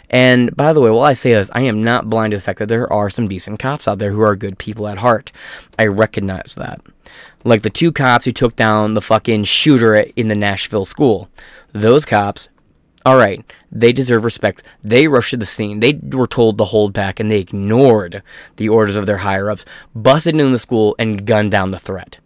And 0.10 0.56
by 0.56 0.74
the 0.74 0.82
way, 0.82 0.90
while 0.90 1.04
I 1.04 1.14
say 1.14 1.34
this, 1.34 1.52
I 1.54 1.62
am 1.62 1.84
not 1.84 2.10
blind 2.10 2.32
to 2.32 2.38
the 2.38 2.44
fact 2.44 2.60
that 2.60 2.70
there 2.70 2.92
are 2.92 3.10
some 3.10 3.28
decent 3.28 3.60
cops 3.60 3.88
out 3.88 4.00
there 4.00 4.12
who 4.12 4.22
are 4.22 4.36
good 4.36 4.58
people 4.58 4.88
at 4.88 5.00
heart. 5.00 5.32
I 5.78 5.88
recognize 5.88 6.56
that. 6.56 6.82
Like 7.44 7.62
the 7.62 7.70
two 7.70 7.92
cops 7.92 8.26
who 8.26 8.32
took 8.32 8.56
down 8.56 8.94
the 8.94 9.02
fucking 9.02 9.44
shooter 9.44 9.96
in 9.96 10.28
the 10.28 10.36
Nashville 10.36 10.86
school. 10.86 11.30
Those 11.74 12.06
cops, 12.06 12.48
all 13.06 13.18
right, 13.18 13.46
they 13.72 13.94
deserve 13.94 14.24
respect. 14.24 14.64
They 14.84 15.08
rushed 15.08 15.32
to 15.32 15.38
the 15.38 15.46
scene. 15.46 15.80
They 15.80 15.94
were 15.94 16.28
told 16.28 16.58
to 16.58 16.64
hold 16.64 16.94
back 16.94 17.20
and 17.20 17.30
they 17.30 17.40
ignored 17.40 18.24
the 18.56 18.70
orders 18.70 18.96
of 18.96 19.06
their 19.06 19.18
higher 19.18 19.52
ups, 19.52 19.66
busted 19.94 20.34
into 20.34 20.50
the 20.50 20.58
school, 20.58 20.96
and 20.98 21.26
gunned 21.26 21.52
down 21.52 21.72
the 21.72 21.80
threat. 21.80 22.20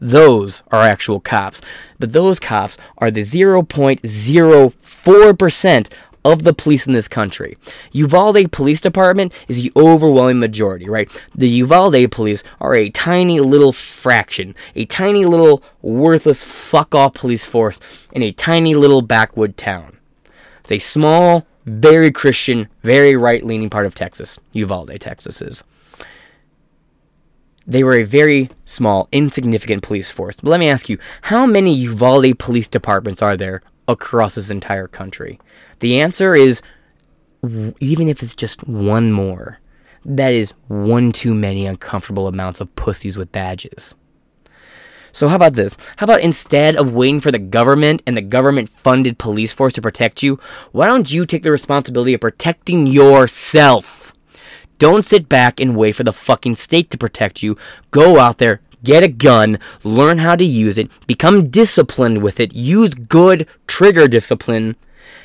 Those 0.00 0.62
are 0.70 0.82
actual 0.82 1.20
cops. 1.20 1.60
But 1.98 2.12
those 2.12 2.40
cops 2.40 2.76
are 2.98 3.10
the 3.10 3.22
0.04% 3.22 5.92
of 6.32 6.42
the 6.42 6.52
police 6.52 6.86
in 6.86 6.92
this 6.92 7.08
country. 7.08 7.56
Uvalde 7.92 8.52
Police 8.52 8.80
Department 8.80 9.32
is 9.48 9.62
the 9.62 9.72
overwhelming 9.76 10.38
majority, 10.38 10.88
right? 10.88 11.08
The 11.34 11.48
Uvalde 11.48 12.10
police 12.10 12.42
are 12.60 12.74
a 12.74 12.90
tiny 12.90 13.40
little 13.40 13.72
fraction, 13.72 14.54
a 14.74 14.84
tiny 14.84 15.24
little 15.24 15.62
worthless 15.82 16.44
fuck 16.44 16.94
off 16.94 17.14
police 17.14 17.46
force 17.46 17.80
in 18.12 18.22
a 18.22 18.32
tiny 18.32 18.74
little 18.74 19.02
backwood 19.02 19.56
town. 19.56 19.98
It's 20.60 20.72
a 20.72 20.78
small, 20.78 21.46
very 21.64 22.10
Christian, 22.10 22.68
very 22.82 23.16
right 23.16 23.44
leaning 23.44 23.70
part 23.70 23.86
of 23.86 23.94
Texas. 23.94 24.38
Uvalde, 24.52 25.00
Texas 25.00 25.40
is. 25.40 25.62
They 27.66 27.84
were 27.84 27.96
a 27.96 28.02
very 28.02 28.48
small, 28.64 29.08
insignificant 29.12 29.82
police 29.82 30.10
force. 30.10 30.40
But 30.40 30.48
let 30.48 30.60
me 30.60 30.70
ask 30.70 30.88
you, 30.88 30.98
how 31.22 31.44
many 31.44 31.74
Uvalde 31.74 32.38
police 32.38 32.66
departments 32.66 33.20
are 33.20 33.36
there 33.36 33.60
across 33.86 34.36
this 34.36 34.50
entire 34.50 34.88
country? 34.88 35.38
The 35.80 36.00
answer 36.00 36.34
is 36.34 36.62
even 37.80 38.08
if 38.08 38.22
it's 38.22 38.34
just 38.34 38.66
one 38.66 39.12
more, 39.12 39.58
that 40.04 40.32
is 40.32 40.54
one 40.68 41.12
too 41.12 41.34
many 41.34 41.66
uncomfortable 41.66 42.26
amounts 42.26 42.60
of 42.60 42.74
pussies 42.76 43.16
with 43.16 43.32
badges. 43.32 43.94
So, 45.12 45.28
how 45.28 45.36
about 45.36 45.54
this? 45.54 45.76
How 45.96 46.04
about 46.04 46.20
instead 46.20 46.76
of 46.76 46.94
waiting 46.94 47.20
for 47.20 47.32
the 47.32 47.38
government 47.38 48.02
and 48.06 48.16
the 48.16 48.22
government 48.22 48.68
funded 48.68 49.18
police 49.18 49.52
force 49.52 49.72
to 49.74 49.82
protect 49.82 50.22
you, 50.22 50.38
why 50.72 50.86
don't 50.86 51.10
you 51.10 51.26
take 51.26 51.42
the 51.42 51.50
responsibility 51.50 52.14
of 52.14 52.20
protecting 52.20 52.86
yourself? 52.86 54.12
Don't 54.78 55.04
sit 55.04 55.28
back 55.28 55.58
and 55.60 55.76
wait 55.76 55.92
for 55.92 56.04
the 56.04 56.12
fucking 56.12 56.54
state 56.54 56.90
to 56.90 56.98
protect 56.98 57.42
you. 57.42 57.56
Go 57.90 58.18
out 58.18 58.38
there, 58.38 58.60
get 58.84 59.02
a 59.02 59.08
gun, 59.08 59.58
learn 59.82 60.18
how 60.18 60.36
to 60.36 60.44
use 60.44 60.78
it, 60.78 60.90
become 61.06 61.48
disciplined 61.48 62.22
with 62.22 62.38
it, 62.38 62.54
use 62.54 62.94
good 62.94 63.48
trigger 63.66 64.06
discipline, 64.06 64.76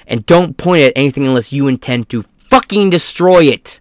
and 0.07 0.25
don't 0.25 0.57
point 0.57 0.83
at 0.83 0.93
anything 0.95 1.25
unless 1.25 1.53
you 1.53 1.67
intend 1.67 2.09
to 2.09 2.25
fucking 2.49 2.89
destroy 2.89 3.43
it. 3.43 3.79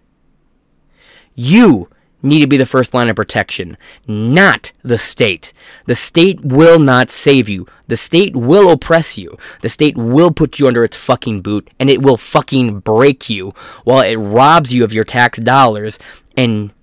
You 1.35 1.89
need 2.23 2.39
to 2.39 2.47
be 2.47 2.57
the 2.57 2.65
first 2.65 2.93
line 2.93 3.09
of 3.09 3.15
protection, 3.15 3.77
not 4.07 4.71
the 4.81 4.97
state. 4.97 5.53
The 5.85 5.95
state 5.95 6.43
will 6.43 6.79
not 6.79 7.09
save 7.09 7.49
you. 7.49 7.67
The 7.87 7.97
state 7.97 8.35
will 8.35 8.71
oppress 8.71 9.17
you. 9.17 9.37
The 9.61 9.69
state 9.69 9.97
will 9.97 10.31
put 10.31 10.57
you 10.57 10.67
under 10.67 10.83
its 10.83 10.97
fucking 10.97 11.41
boot 11.41 11.69
and 11.79 11.89
it 11.89 12.01
will 12.01 12.17
fucking 12.17 12.79
break 12.79 13.29
you 13.29 13.53
while 13.83 14.01
it 14.01 14.15
robs 14.15 14.73
you 14.73 14.83
of 14.83 14.93
your 14.93 15.03
tax 15.03 15.37
dollars 15.39 15.99
and 16.37 16.73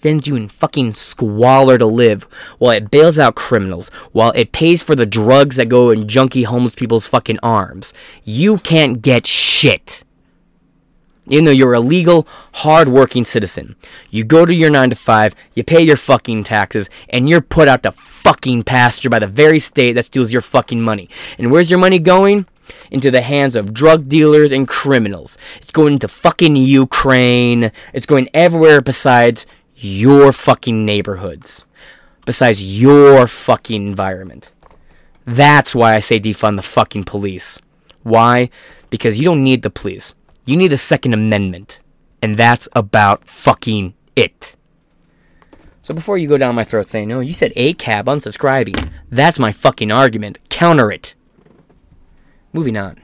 sends 0.00 0.26
you 0.26 0.36
in 0.36 0.48
fucking 0.48 0.94
squalor 0.94 1.78
to 1.78 1.86
live 1.86 2.24
while 2.58 2.72
it 2.72 2.90
bails 2.90 3.18
out 3.18 3.34
criminals, 3.34 3.88
while 4.12 4.32
it 4.32 4.52
pays 4.52 4.82
for 4.82 4.94
the 4.94 5.06
drugs 5.06 5.56
that 5.56 5.68
go 5.68 5.90
in 5.90 6.06
junky 6.06 6.44
homeless 6.44 6.74
people's 6.74 7.06
fucking 7.06 7.38
arms. 7.42 7.92
You 8.24 8.58
can't 8.58 9.02
get 9.02 9.26
shit. 9.26 10.04
Even 11.26 11.44
though 11.44 11.50
you're 11.50 11.74
a 11.74 11.80
legal, 11.80 12.26
hard-working 12.54 13.24
citizen. 13.24 13.76
You 14.10 14.24
go 14.24 14.44
to 14.44 14.54
your 14.54 14.70
9 14.70 14.90
to 14.90 14.96
5, 14.96 15.34
you 15.54 15.62
pay 15.62 15.82
your 15.82 15.96
fucking 15.96 16.44
taxes, 16.44 16.90
and 17.10 17.28
you're 17.28 17.40
put 17.40 17.68
out 17.68 17.84
to 17.84 17.92
fucking 17.92 18.64
pasture 18.64 19.10
by 19.10 19.20
the 19.20 19.28
very 19.28 19.60
state 19.60 19.92
that 19.92 20.06
steals 20.06 20.32
your 20.32 20.42
fucking 20.42 20.80
money. 20.80 21.08
And 21.38 21.52
where's 21.52 21.70
your 21.70 21.78
money 21.78 21.98
going? 21.98 22.46
into 22.90 23.10
the 23.10 23.22
hands 23.22 23.56
of 23.56 23.74
drug 23.74 24.08
dealers 24.08 24.52
and 24.52 24.66
criminals. 24.68 25.36
It's 25.56 25.72
going 25.72 25.98
to 26.00 26.08
fucking 26.08 26.56
Ukraine. 26.56 27.72
It's 27.92 28.06
going 28.06 28.28
everywhere 28.34 28.80
besides 28.80 29.46
your 29.84 30.32
fucking 30.32 30.84
neighborhoods, 30.84 31.64
besides 32.26 32.62
your 32.62 33.26
fucking 33.26 33.86
environment. 33.86 34.52
That's 35.24 35.74
why 35.74 35.94
I 35.94 36.00
say 36.00 36.18
defund 36.18 36.56
the 36.56 36.62
fucking 36.62 37.04
police. 37.04 37.60
Why? 38.02 38.50
Because 38.88 39.18
you 39.18 39.24
don't 39.24 39.44
need 39.44 39.62
the 39.62 39.70
police. 39.70 40.14
You 40.44 40.56
need 40.56 40.68
the 40.68 40.78
Second 40.78 41.14
Amendment. 41.14 41.80
And 42.22 42.36
that's 42.36 42.68
about 42.74 43.26
fucking 43.26 43.94
it. 44.16 44.56
So 45.82 45.94
before 45.94 46.18
you 46.18 46.28
go 46.28 46.38
down 46.38 46.54
my 46.54 46.64
throat 46.64 46.86
saying, 46.86 47.08
no, 47.08 47.20
you 47.20 47.32
said 47.32 47.52
ACAB, 47.54 48.04
unsubscribing, 48.04 48.90
that's 49.10 49.38
my 49.38 49.52
fucking 49.52 49.90
argument. 49.90 50.38
Counter 50.48 50.90
it. 50.90 51.14
Moving 52.52 52.76
on. 52.76 53.00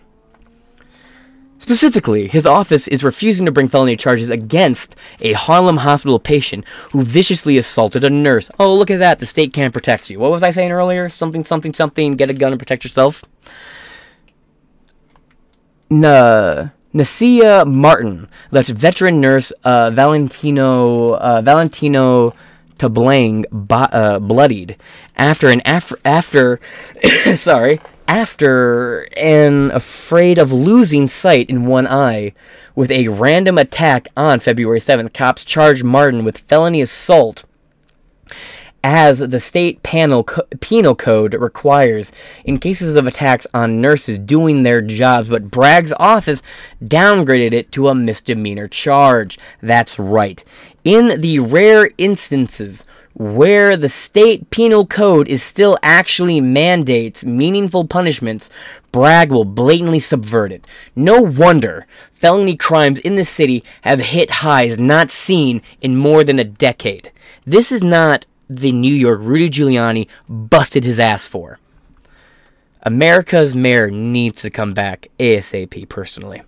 Specifically, 1.67 2.29
his 2.29 2.47
office 2.47 2.87
is 2.87 3.03
refusing 3.03 3.45
to 3.45 3.51
bring 3.51 3.67
felony 3.67 3.97
charges 3.97 4.31
against 4.31 4.95
a 5.21 5.33
Harlem 5.33 5.79
hospital 5.79 6.21
patient 6.21 6.65
who 6.93 7.03
viciously 7.03 7.59
assaulted 7.59 8.05
a 8.05 8.09
nurse. 8.09 8.49
Oh, 8.61 8.73
look 8.73 8.89
at 8.89 9.01
that. 9.01 9.19
The 9.19 9.27
state 9.27 9.53
can't 9.53 9.75
protect 9.75 10.09
you. 10.09 10.21
What 10.21 10.31
was 10.31 10.45
I 10.45 10.51
saying 10.51 10.71
earlier? 10.71 11.09
Something, 11.09 11.43
something, 11.43 11.75
something. 11.75 12.15
Get 12.15 12.31
a 12.31 12.35
gun 12.35 12.53
and 12.53 12.61
protect 12.61 12.85
yourself. 12.85 13.25
Nah. 15.91 16.69
Nasia 16.95 17.67
Martin 17.67 18.29
left 18.53 18.69
veteran 18.69 19.21
nurse 19.21 19.51
uh, 19.65 19.91
Valentino 19.91 21.15
uh, 21.15 21.43
Valentino 21.43 22.33
Tablang 22.79 23.45
bo- 23.51 23.91
uh, 23.91 24.21
bloodied 24.21 24.77
after 25.17 25.49
an 25.49 25.63
af- 25.65 25.93
after 26.05 26.61
sorry 27.35 27.81
after 28.09 29.09
an 29.17 29.71
afraid 29.73 30.39
of 30.39 30.53
losing 30.53 31.09
sight 31.09 31.51
in 31.51 31.67
one 31.67 31.87
eye 31.87 32.33
with 32.75 32.91
a 32.91 33.09
random 33.09 33.59
attack 33.59 34.09
on 34.17 34.39
February 34.39 34.81
7th. 34.81 35.13
Cops 35.13 35.45
charged 35.45 35.85
Martin 35.85 36.25
with 36.25 36.39
felony 36.39 36.81
assault 36.81 37.45
as 38.85 39.19
the 39.19 39.41
state 39.41 39.83
panel 39.83 40.23
co- 40.23 40.45
penal 40.61 40.95
code 40.95 41.35
requires 41.35 42.13
in 42.45 42.57
cases 42.57 42.95
of 42.95 43.05
attacks 43.05 43.45
on 43.53 43.81
nurses 43.81 44.17
doing 44.17 44.63
their 44.63 44.81
jobs, 44.81 45.29
but 45.29 45.51
Bragg's 45.51 45.93
office 45.99 46.41
downgraded 46.81 47.53
it 47.53 47.73
to 47.73 47.89
a 47.89 47.97
misdemeanor 47.97 48.69
charge. 48.69 49.41
That's 49.61 49.99
right. 49.99 50.45
In 50.85 51.21
the 51.21 51.41
rare 51.41 51.91
instances 51.99 52.87
where 53.19 53.79
the 53.79 53.89
state 53.89 54.51
penal 54.51 54.87
code 54.87 55.27
is 55.27 55.43
still 55.43 55.79
actually 55.83 56.39
mandates 56.39 57.25
meaningful 57.25 57.87
punishments, 57.87 58.51
Bragg 58.93 59.31
will 59.31 59.47
blatantly 59.47 60.01
subvert 60.01 60.53
it. 60.53 60.67
No 60.95 61.23
wonder 61.23 61.87
felony 62.13 62.57
crimes 62.57 62.99
in 62.99 63.17
the 63.17 63.25
city 63.25 63.65
have 63.83 64.01
hit 64.01 64.31
highs 64.31 64.79
not 64.79 65.11
seen 65.11 65.63
in 65.81 65.97
more 65.97 66.25
than 66.25 66.39
a 66.39 66.45
decade. 66.45 67.11
This 67.47 67.73
is 67.73 67.83
not 67.83 68.27
the 68.51 68.71
New 68.73 68.95
York 68.95 69.21
Rudy 69.23 69.49
Giuliani 69.49 70.09
busted 70.29 70.85
his 70.85 71.01
ass 71.01 71.27
for. 71.27 71.59
America's 72.83 73.55
mayor 73.55 73.91
needs 73.91 74.43
to 74.43 74.51
come 74.51 74.75
back 74.75 75.09
ASAP, 75.19 75.89
personally. 75.89 76.43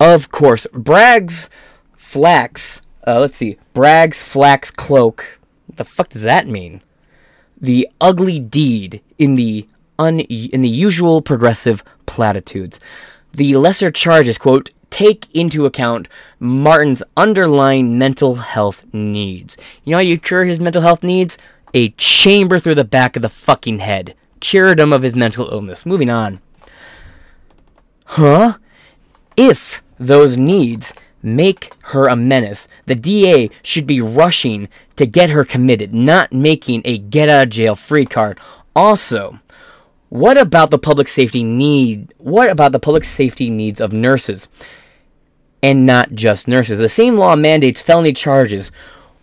Of 0.00 0.30
course, 0.30 0.66
Bragg's 0.72 1.50
flacks, 1.96 2.80
uh, 3.08 3.18
let's 3.18 3.38
see, 3.38 3.56
Bragg's 3.72 4.22
flacks 4.22 4.74
cloak. 4.74 5.38
What 5.66 5.78
the 5.78 5.84
fuck 5.84 6.10
does 6.10 6.22
that 6.22 6.46
mean? 6.46 6.82
The 7.58 7.88
ugly 8.00 8.38
deed 8.38 9.00
in 9.18 9.34
the 9.34 9.66
un- 9.98 10.20
in 10.20 10.60
the 10.60 10.68
usual 10.68 11.22
progressive 11.22 11.82
platitudes. 12.04 12.78
The 13.32 13.56
lesser 13.56 13.90
charges, 13.90 14.36
quote, 14.36 14.70
take 14.90 15.26
into 15.34 15.64
account 15.64 16.06
Martin's 16.38 17.02
underlying 17.16 17.98
mental 17.98 18.36
health 18.36 18.84
needs. 18.92 19.56
You 19.84 19.92
know 19.92 19.96
how 19.96 20.02
you 20.02 20.18
cure 20.18 20.44
his 20.44 20.60
mental 20.60 20.82
health 20.82 21.02
needs? 21.02 21.38
A 21.72 21.90
chamber 21.90 22.58
through 22.58 22.74
the 22.74 22.84
back 22.84 23.16
of 23.16 23.22
the 23.22 23.28
fucking 23.30 23.78
head. 23.78 24.14
Cured 24.40 24.80
him 24.80 24.92
of 24.92 25.02
his 25.02 25.14
mental 25.14 25.48
illness. 25.50 25.86
Moving 25.86 26.10
on. 26.10 26.40
Huh? 28.04 28.58
If 29.36 29.82
those 29.98 30.36
needs 30.36 30.92
make 31.22 31.72
her 31.84 32.06
a 32.06 32.16
menace, 32.16 32.68
the 32.86 32.94
DA 32.94 33.50
should 33.62 33.86
be 33.86 34.00
rushing 34.00 34.68
to 34.96 35.06
get 35.06 35.30
her 35.30 35.44
committed, 35.44 35.94
not 35.94 36.32
making 36.32 36.82
a 36.84 36.98
get 36.98 37.28
out 37.28 37.44
of 37.44 37.50
jail 37.50 37.74
free 37.74 38.06
card. 38.06 38.38
Also, 38.74 39.38
what 40.08 40.38
about 40.38 40.70
the 40.70 40.78
public 40.78 41.08
safety 41.08 41.42
need? 41.42 42.14
What 42.18 42.50
about 42.50 42.72
the 42.72 42.80
public 42.80 43.04
safety 43.04 43.50
needs 43.50 43.80
of 43.80 43.92
nurses? 43.92 44.48
And 45.62 45.84
not 45.84 46.12
just 46.12 46.48
nurses. 46.48 46.78
The 46.78 46.88
same 46.88 47.16
law 47.16 47.34
mandates 47.36 47.82
felony 47.82 48.12
charges 48.12 48.70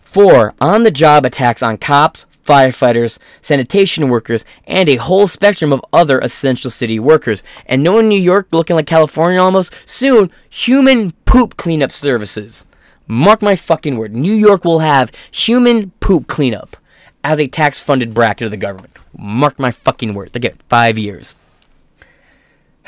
for 0.03 0.53
on 0.59 0.83
the 0.83 0.91
job 0.91 1.25
attacks 1.25 1.63
on 1.63 1.77
cops, 1.77 2.25
firefighters, 2.45 3.17
sanitation 3.41 4.09
workers, 4.09 4.45
and 4.65 4.87
a 4.87 4.95
whole 4.95 5.27
spectrum 5.27 5.73
of 5.73 5.83
other 5.91 6.19
essential 6.19 6.69
city 6.69 6.99
workers. 6.99 7.43
And 7.65 7.83
no 7.83 7.99
in 7.99 8.07
New 8.07 8.19
York 8.19 8.47
looking 8.51 8.75
like 8.75 8.87
California 8.87 9.41
almost, 9.41 9.73
soon, 9.85 10.31
human 10.49 11.11
poop 11.25 11.57
cleanup 11.57 11.91
services. 11.91 12.65
Mark 13.07 13.41
my 13.41 13.55
fucking 13.55 13.97
word, 13.97 14.15
New 14.15 14.33
York 14.33 14.65
will 14.65 14.79
have 14.79 15.11
human 15.31 15.91
poop 15.99 16.27
cleanup 16.27 16.77
as 17.23 17.39
a 17.39 17.47
tax 17.47 17.81
funded 17.81 18.13
bracket 18.13 18.45
of 18.45 18.51
the 18.51 18.57
government. 18.57 18.97
Mark 19.17 19.59
my 19.59 19.71
fucking 19.71 20.13
word. 20.13 20.33
They 20.33 20.39
get 20.39 20.61
five 20.69 20.97
years. 20.97 21.35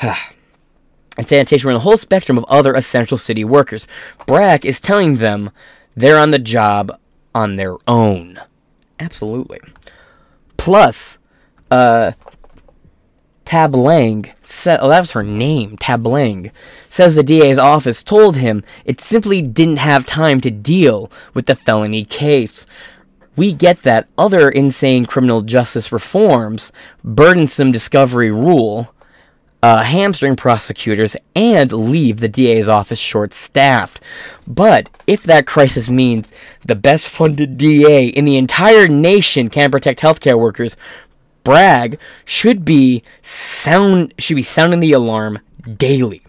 and 1.18 1.28
sanitation 1.28 1.68
and 1.68 1.76
the 1.76 1.80
whole 1.80 1.96
spectrum 1.96 2.38
of 2.38 2.44
other 2.44 2.74
essential 2.74 3.18
city 3.18 3.44
workers. 3.44 3.86
Bragg 4.26 4.64
is 4.64 4.80
telling 4.80 5.16
them 5.16 5.50
they're 5.96 6.18
on 6.18 6.30
the 6.30 6.38
job 6.38 6.98
on 7.34 7.56
their 7.56 7.76
own. 7.86 8.40
Absolutely. 9.00 9.60
Plus, 10.56 11.18
uh, 11.70 12.12
Tablang 13.48 14.30
said, 14.42 14.80
oh, 14.82 14.88
that 14.90 15.00
was 15.00 15.12
her 15.12 15.22
name, 15.22 15.78
Tablang, 15.78 16.50
says 16.90 17.16
the 17.16 17.22
DA's 17.22 17.56
office 17.56 18.04
told 18.04 18.36
him 18.36 18.62
it 18.84 19.00
simply 19.00 19.40
didn't 19.40 19.78
have 19.78 20.04
time 20.04 20.40
to 20.42 20.50
deal 20.50 21.10
with 21.32 21.46
the 21.46 21.54
felony 21.54 22.04
case. 22.04 22.66
We 23.36 23.52
get 23.52 23.82
that 23.82 24.08
other 24.18 24.50
insane 24.50 25.06
criminal 25.06 25.42
justice 25.42 25.92
reforms, 25.92 26.72
burdensome 27.02 27.72
discovery 27.72 28.30
rule, 28.30 28.92
uh, 29.62 29.82
hamstring 29.82 30.36
prosecutors, 30.36 31.16
and 31.34 31.72
leave 31.72 32.20
the 32.20 32.28
DA's 32.28 32.68
office 32.68 32.98
short 32.98 33.34
staffed. 33.34 34.00
But 34.46 34.90
if 35.06 35.22
that 35.24 35.46
crisis 35.46 35.90
means 35.90 36.32
the 36.64 36.76
best 36.76 37.08
funded 37.08 37.56
DA 37.56 38.06
in 38.06 38.24
the 38.24 38.36
entire 38.36 38.88
nation 38.88 39.48
can 39.48 39.70
protect 39.70 40.00
healthcare 40.00 40.38
workers, 40.38 40.76
Bragg 41.44 41.98
should 42.24 42.64
be 42.64 43.02
sound 43.22 44.12
should 44.18 44.36
be 44.36 44.42
sounding 44.42 44.80
the 44.80 44.92
alarm 44.92 45.38
daily. 45.76 46.22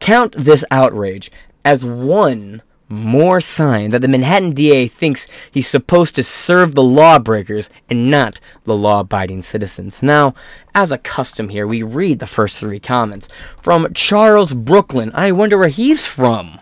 Count 0.00 0.34
this 0.36 0.64
outrage 0.70 1.30
as 1.64 1.84
one 1.84 2.62
more 2.88 3.40
sign 3.40 3.90
that 3.90 4.00
the 4.00 4.08
Manhattan 4.08 4.52
DA 4.52 4.86
thinks 4.86 5.26
he's 5.50 5.66
supposed 5.66 6.14
to 6.14 6.22
serve 6.22 6.74
the 6.74 6.82
lawbreakers 6.82 7.68
and 7.90 8.10
not 8.10 8.40
the 8.64 8.76
law 8.76 9.00
abiding 9.00 9.42
citizens. 9.42 10.02
Now, 10.02 10.34
as 10.74 10.92
a 10.92 10.98
custom 10.98 11.48
here, 11.48 11.66
we 11.66 11.82
read 11.82 12.18
the 12.18 12.26
first 12.26 12.58
three 12.58 12.80
comments. 12.80 13.28
From 13.60 13.92
Charles 13.92 14.54
Brooklyn, 14.54 15.10
I 15.14 15.32
wonder 15.32 15.58
where 15.58 15.68
he's 15.68 16.06
from. 16.06 16.60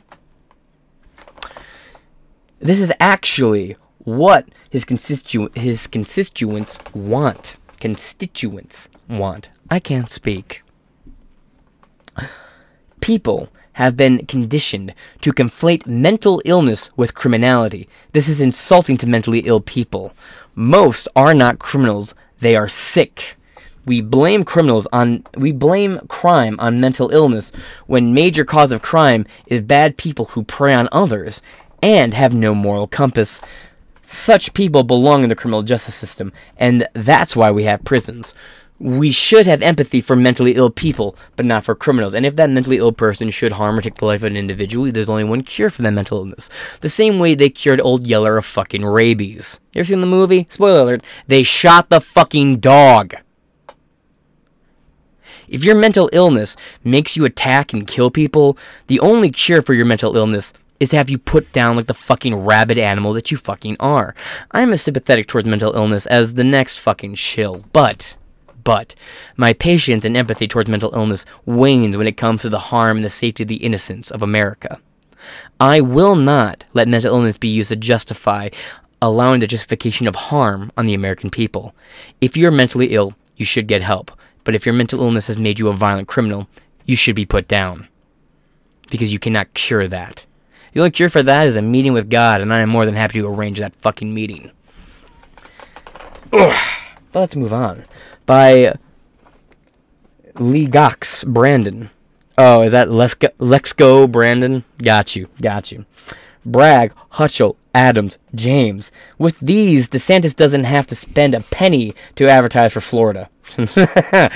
This 2.58 2.80
is 2.80 2.92
actually 2.98 3.76
what 3.98 4.48
his, 4.70 4.84
constitu- 4.84 5.54
his 5.56 5.86
constituents 5.86 6.78
want. 6.94 7.56
Constituents 7.80 8.88
want. 9.08 9.50
I 9.70 9.78
can't 9.80 10.10
speak. 10.10 10.62
People 13.00 13.50
have 13.74 13.96
been 13.96 14.26
conditioned 14.26 14.94
to 15.20 15.32
conflate 15.32 15.86
mental 15.86 16.40
illness 16.44 16.90
with 16.96 17.14
criminality. 17.14 17.88
This 18.12 18.28
is 18.28 18.40
insulting 18.40 18.96
to 18.98 19.06
mentally 19.06 19.40
ill 19.40 19.60
people. 19.60 20.12
Most 20.54 21.08
are 21.14 21.34
not 21.34 21.58
criminals, 21.58 22.14
they 22.40 22.56
are 22.56 22.68
sick. 22.68 23.36
We 23.86 24.00
blame 24.00 24.44
criminals 24.44 24.86
on 24.92 25.24
we 25.36 25.52
blame 25.52 26.00
crime 26.08 26.56
on 26.58 26.80
mental 26.80 27.10
illness 27.10 27.52
when 27.86 28.14
major 28.14 28.44
cause 28.44 28.72
of 28.72 28.80
crime 28.80 29.26
is 29.46 29.60
bad 29.60 29.96
people 29.96 30.26
who 30.26 30.42
prey 30.42 30.72
on 30.72 30.88
others 30.90 31.42
and 31.82 32.14
have 32.14 32.34
no 32.34 32.54
moral 32.54 32.86
compass. 32.86 33.42
Such 34.00 34.54
people 34.54 34.82
belong 34.82 35.22
in 35.22 35.28
the 35.28 35.34
criminal 35.34 35.62
justice 35.62 35.94
system, 35.94 36.32
and 36.56 36.86
that's 36.94 37.34
why 37.34 37.50
we 37.50 37.64
have 37.64 37.84
prisons 37.84 38.34
we 38.78 39.12
should 39.12 39.46
have 39.46 39.62
empathy 39.62 40.00
for 40.00 40.16
mentally 40.16 40.56
ill 40.56 40.70
people, 40.70 41.16
but 41.36 41.46
not 41.46 41.64
for 41.64 41.74
criminals. 41.74 42.14
And 42.14 42.26
if 42.26 42.36
that 42.36 42.50
mentally 42.50 42.78
ill 42.78 42.92
person 42.92 43.30
should 43.30 43.52
harm 43.52 43.78
or 43.78 43.80
take 43.80 43.94
the 43.94 44.04
life 44.04 44.22
of 44.22 44.26
an 44.26 44.36
individual, 44.36 44.90
there's 44.90 45.08
only 45.08 45.24
one 45.24 45.42
cure 45.42 45.70
for 45.70 45.82
that 45.82 45.92
mental 45.92 46.18
illness. 46.18 46.50
The 46.80 46.88
same 46.88 47.18
way 47.18 47.34
they 47.34 47.50
cured 47.50 47.80
Old 47.80 48.06
Yeller 48.06 48.36
of 48.36 48.44
fucking 48.44 48.84
rabies. 48.84 49.60
You 49.72 49.80
ever 49.80 49.86
seen 49.86 50.00
the 50.00 50.06
movie? 50.06 50.46
Spoiler 50.50 50.80
alert. 50.80 51.04
They 51.28 51.44
shot 51.44 51.88
the 51.88 52.00
fucking 52.00 52.58
dog. 52.58 53.14
If 55.46 55.62
your 55.62 55.76
mental 55.76 56.10
illness 56.12 56.56
makes 56.82 57.16
you 57.16 57.24
attack 57.24 57.72
and 57.72 57.86
kill 57.86 58.10
people, 58.10 58.58
the 58.88 58.98
only 59.00 59.30
cure 59.30 59.62
for 59.62 59.74
your 59.74 59.84
mental 59.84 60.16
illness 60.16 60.52
is 60.80 60.88
to 60.88 60.96
have 60.96 61.10
you 61.10 61.18
put 61.18 61.52
down 61.52 61.76
like 61.76 61.86
the 61.86 61.94
fucking 61.94 62.34
rabid 62.34 62.78
animal 62.78 63.12
that 63.12 63.30
you 63.30 63.36
fucking 63.36 63.76
are. 63.78 64.14
I'm 64.50 64.72
as 64.72 64.82
sympathetic 64.82 65.28
towards 65.28 65.46
mental 65.46 65.74
illness 65.74 66.06
as 66.06 66.34
the 66.34 66.44
next 66.44 66.78
fucking 66.78 67.14
shill, 67.14 67.64
but 67.72 68.16
but 68.64 68.94
my 69.36 69.52
patience 69.52 70.04
and 70.04 70.16
empathy 70.16 70.48
towards 70.48 70.68
mental 70.68 70.94
illness 70.94 71.24
wanes 71.44 71.96
when 71.96 72.06
it 72.06 72.16
comes 72.16 72.42
to 72.42 72.48
the 72.48 72.58
harm 72.58 72.96
and 72.96 73.04
the 73.04 73.10
safety 73.10 73.44
of 73.44 73.48
the 73.48 73.56
innocents 73.56 74.10
of 74.10 74.22
America. 74.22 74.80
I 75.60 75.80
will 75.80 76.16
not 76.16 76.64
let 76.74 76.88
mental 76.88 77.14
illness 77.14 77.38
be 77.38 77.48
used 77.48 77.68
to 77.68 77.76
justify 77.76 78.48
allowing 79.00 79.40
the 79.40 79.46
justification 79.46 80.06
of 80.06 80.14
harm 80.14 80.72
on 80.76 80.86
the 80.86 80.94
American 80.94 81.30
people. 81.30 81.74
If 82.20 82.36
you're 82.36 82.50
mentally 82.50 82.94
ill, 82.94 83.14
you 83.36 83.44
should 83.44 83.66
get 83.66 83.82
help. 83.82 84.10
But 84.44 84.54
if 84.54 84.66
your 84.66 84.74
mental 84.74 85.00
illness 85.00 85.26
has 85.26 85.38
made 85.38 85.58
you 85.58 85.68
a 85.68 85.72
violent 85.72 86.08
criminal, 86.08 86.48
you 86.86 86.96
should 86.96 87.16
be 87.16 87.26
put 87.26 87.48
down. 87.48 87.88
Because 88.90 89.12
you 89.12 89.18
cannot 89.18 89.54
cure 89.54 89.88
that. 89.88 90.26
The 90.72 90.80
only 90.80 90.90
cure 90.90 91.08
for 91.08 91.22
that 91.22 91.46
is 91.46 91.56
a 91.56 91.62
meeting 91.62 91.92
with 91.92 92.10
God, 92.10 92.40
and 92.40 92.52
I 92.52 92.60
am 92.60 92.68
more 92.68 92.84
than 92.84 92.94
happy 92.94 93.20
to 93.20 93.26
arrange 93.26 93.58
that 93.58 93.76
fucking 93.76 94.12
meeting. 94.12 94.50
But 96.30 97.20
let's 97.20 97.36
move 97.36 97.52
on. 97.52 97.84
By 98.26 98.74
Lee 100.38 100.66
Gox 100.66 101.26
Brandon. 101.26 101.90
Oh, 102.36 102.62
is 102.62 102.72
that 102.72 102.90
Let's 102.90 103.14
Go, 103.14 103.28
Let's 103.38 103.72
Go 103.72 104.06
Brandon? 104.06 104.64
Got 104.78 105.14
you, 105.14 105.28
got 105.40 105.70
you. 105.70 105.84
Bragg, 106.44 106.92
Hochul, 107.12 107.56
Adams, 107.74 108.18
James. 108.34 108.90
With 109.18 109.38
these, 109.40 109.88
DeSantis 109.88 110.34
doesn't 110.34 110.64
have 110.64 110.86
to 110.88 110.94
spend 110.94 111.34
a 111.34 111.40
penny 111.40 111.94
to 112.16 112.28
advertise 112.28 112.72
for 112.72 112.80
Florida. 112.80 113.30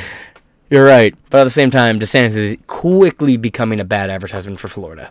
You're 0.70 0.84
right, 0.84 1.14
but 1.30 1.41
at 1.41 1.45
the 1.45 1.51
same 1.51 1.70
time, 1.70 1.99
DeSantis 1.99 2.36
is 2.36 2.57
quickly 2.66 3.36
becoming 3.36 3.80
a 3.80 3.84
bad 3.84 4.11
advertisement 4.11 4.61
for 4.61 4.68
Florida. 4.68 5.11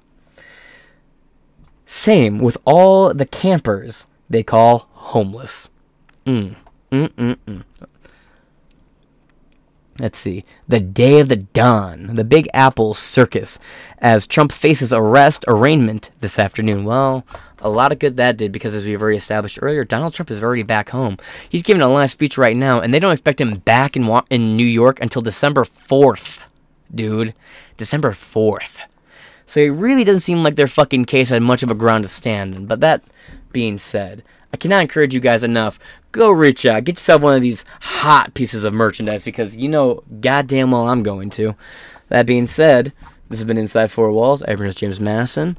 Same 1.86 2.39
with 2.39 2.57
all 2.65 3.13
the 3.13 3.25
campers 3.25 4.05
they 4.30 4.43
call 4.43 4.88
homeless. 4.93 5.69
Mm. 6.25 6.55
Mm-mm-mm. 6.91 7.63
Let's 9.99 10.19
see. 10.19 10.43
The 10.67 10.79
day 10.79 11.19
of 11.19 11.27
the 11.27 11.37
dawn. 11.37 12.15
The 12.15 12.23
Big 12.23 12.47
Apple 12.53 12.93
Circus. 12.93 13.57
As 13.97 14.27
Trump 14.27 14.51
faces 14.51 14.93
arrest 14.93 15.43
arraignment 15.47 16.11
this 16.19 16.37
afternoon. 16.37 16.85
Well, 16.85 17.25
a 17.59 17.69
lot 17.69 17.91
of 17.91 17.99
good 17.99 18.17
that 18.17 18.37
did 18.37 18.51
because, 18.51 18.75
as 18.75 18.85
we've 18.85 19.01
already 19.01 19.17
established 19.17 19.57
earlier, 19.61 19.83
Donald 19.83 20.13
Trump 20.13 20.29
is 20.29 20.43
already 20.43 20.63
back 20.63 20.89
home. 20.91 21.17
He's 21.49 21.63
giving 21.63 21.81
a 21.81 21.87
live 21.87 22.11
speech 22.11 22.37
right 22.37 22.55
now, 22.55 22.79
and 22.79 22.93
they 22.93 22.99
don't 22.99 23.11
expect 23.11 23.41
him 23.41 23.55
back 23.55 23.95
in, 23.95 24.07
in 24.29 24.55
New 24.55 24.65
York 24.65 25.01
until 25.01 25.21
December 25.21 25.63
4th. 25.63 26.43
Dude. 26.93 27.33
December 27.75 28.11
4th. 28.11 28.77
So 29.47 29.59
it 29.61 29.69
really 29.69 30.03
doesn't 30.03 30.21
seem 30.21 30.43
like 30.43 30.57
their 30.57 30.67
fucking 30.67 31.05
case 31.05 31.29
had 31.29 31.41
much 31.41 31.63
of 31.63 31.71
a 31.71 31.75
ground 31.75 32.03
to 32.03 32.09
stand 32.09 32.53
in. 32.53 32.65
But 32.67 32.81
that 32.81 33.01
being 33.51 33.77
said, 33.77 34.23
I 34.53 34.57
cannot 34.57 34.81
encourage 34.81 35.13
you 35.13 35.19
guys 35.19 35.43
enough. 35.43 35.79
Go 36.11 36.31
reach 36.31 36.65
out, 36.65 36.83
get 36.83 36.95
yourself 36.95 37.21
one 37.21 37.35
of 37.35 37.41
these 37.41 37.65
hot 37.81 38.33
pieces 38.33 38.63
of 38.63 38.73
merchandise 38.73 39.23
because 39.23 39.57
you 39.57 39.69
know 39.69 40.03
goddamn 40.21 40.71
well 40.71 40.87
I'm 40.87 41.03
going 41.03 41.29
to. 41.31 41.55
That 42.09 42.25
being 42.25 42.47
said, 42.47 42.93
this 43.29 43.39
has 43.39 43.45
been 43.45 43.57
Inside 43.57 43.91
Four 43.91 44.11
Walls. 44.11 44.41
I've 44.43 44.57
been 44.57 44.71
James 44.71 44.99
Madison. 44.99 45.57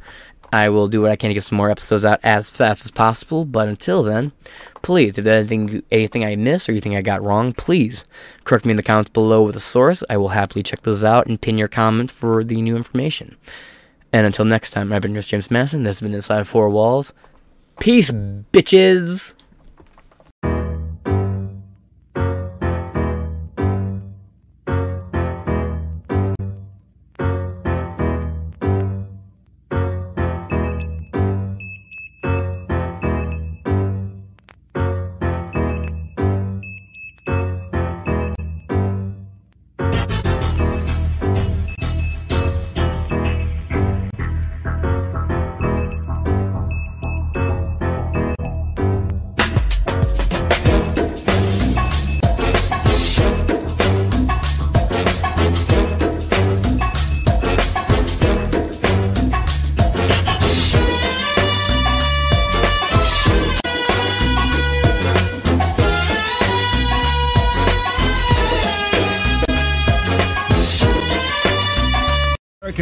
I 0.50 0.70
will 0.70 0.88
do 0.88 1.02
what 1.02 1.10
I 1.10 1.16
can 1.16 1.28
to 1.28 1.34
get 1.34 1.42
some 1.42 1.58
more 1.58 1.70
episodes 1.70 2.04
out 2.04 2.20
as 2.22 2.48
fast 2.48 2.84
as 2.84 2.90
possible. 2.90 3.44
But 3.44 3.68
until 3.68 4.02
then, 4.02 4.32
please, 4.80 5.18
if 5.18 5.24
there's 5.24 5.50
anything, 5.50 5.82
anything 5.90 6.24
I 6.24 6.36
missed 6.36 6.68
or 6.68 6.72
you 6.72 6.80
think 6.80 6.94
I 6.94 7.02
got 7.02 7.22
wrong, 7.22 7.52
please 7.52 8.04
correct 8.44 8.64
me 8.64 8.70
in 8.70 8.78
the 8.78 8.82
comments 8.82 9.10
below 9.10 9.42
with 9.42 9.56
a 9.56 9.60
source. 9.60 10.02
I 10.08 10.16
will 10.16 10.28
happily 10.28 10.62
check 10.62 10.82
those 10.82 11.04
out 11.04 11.26
and 11.26 11.40
pin 11.40 11.58
your 11.58 11.68
comment 11.68 12.10
for 12.10 12.42
the 12.42 12.62
new 12.62 12.76
information. 12.76 13.36
And 14.12 14.24
until 14.24 14.46
next 14.46 14.70
time, 14.70 14.90
I've 14.92 15.02
been 15.02 15.20
James 15.20 15.50
Madison. 15.50 15.82
This 15.82 15.98
has 15.98 16.02
been 16.02 16.14
Inside 16.14 16.48
Four 16.48 16.70
Walls. 16.70 17.12
Peace, 17.80 18.10
bitches! 18.10 19.34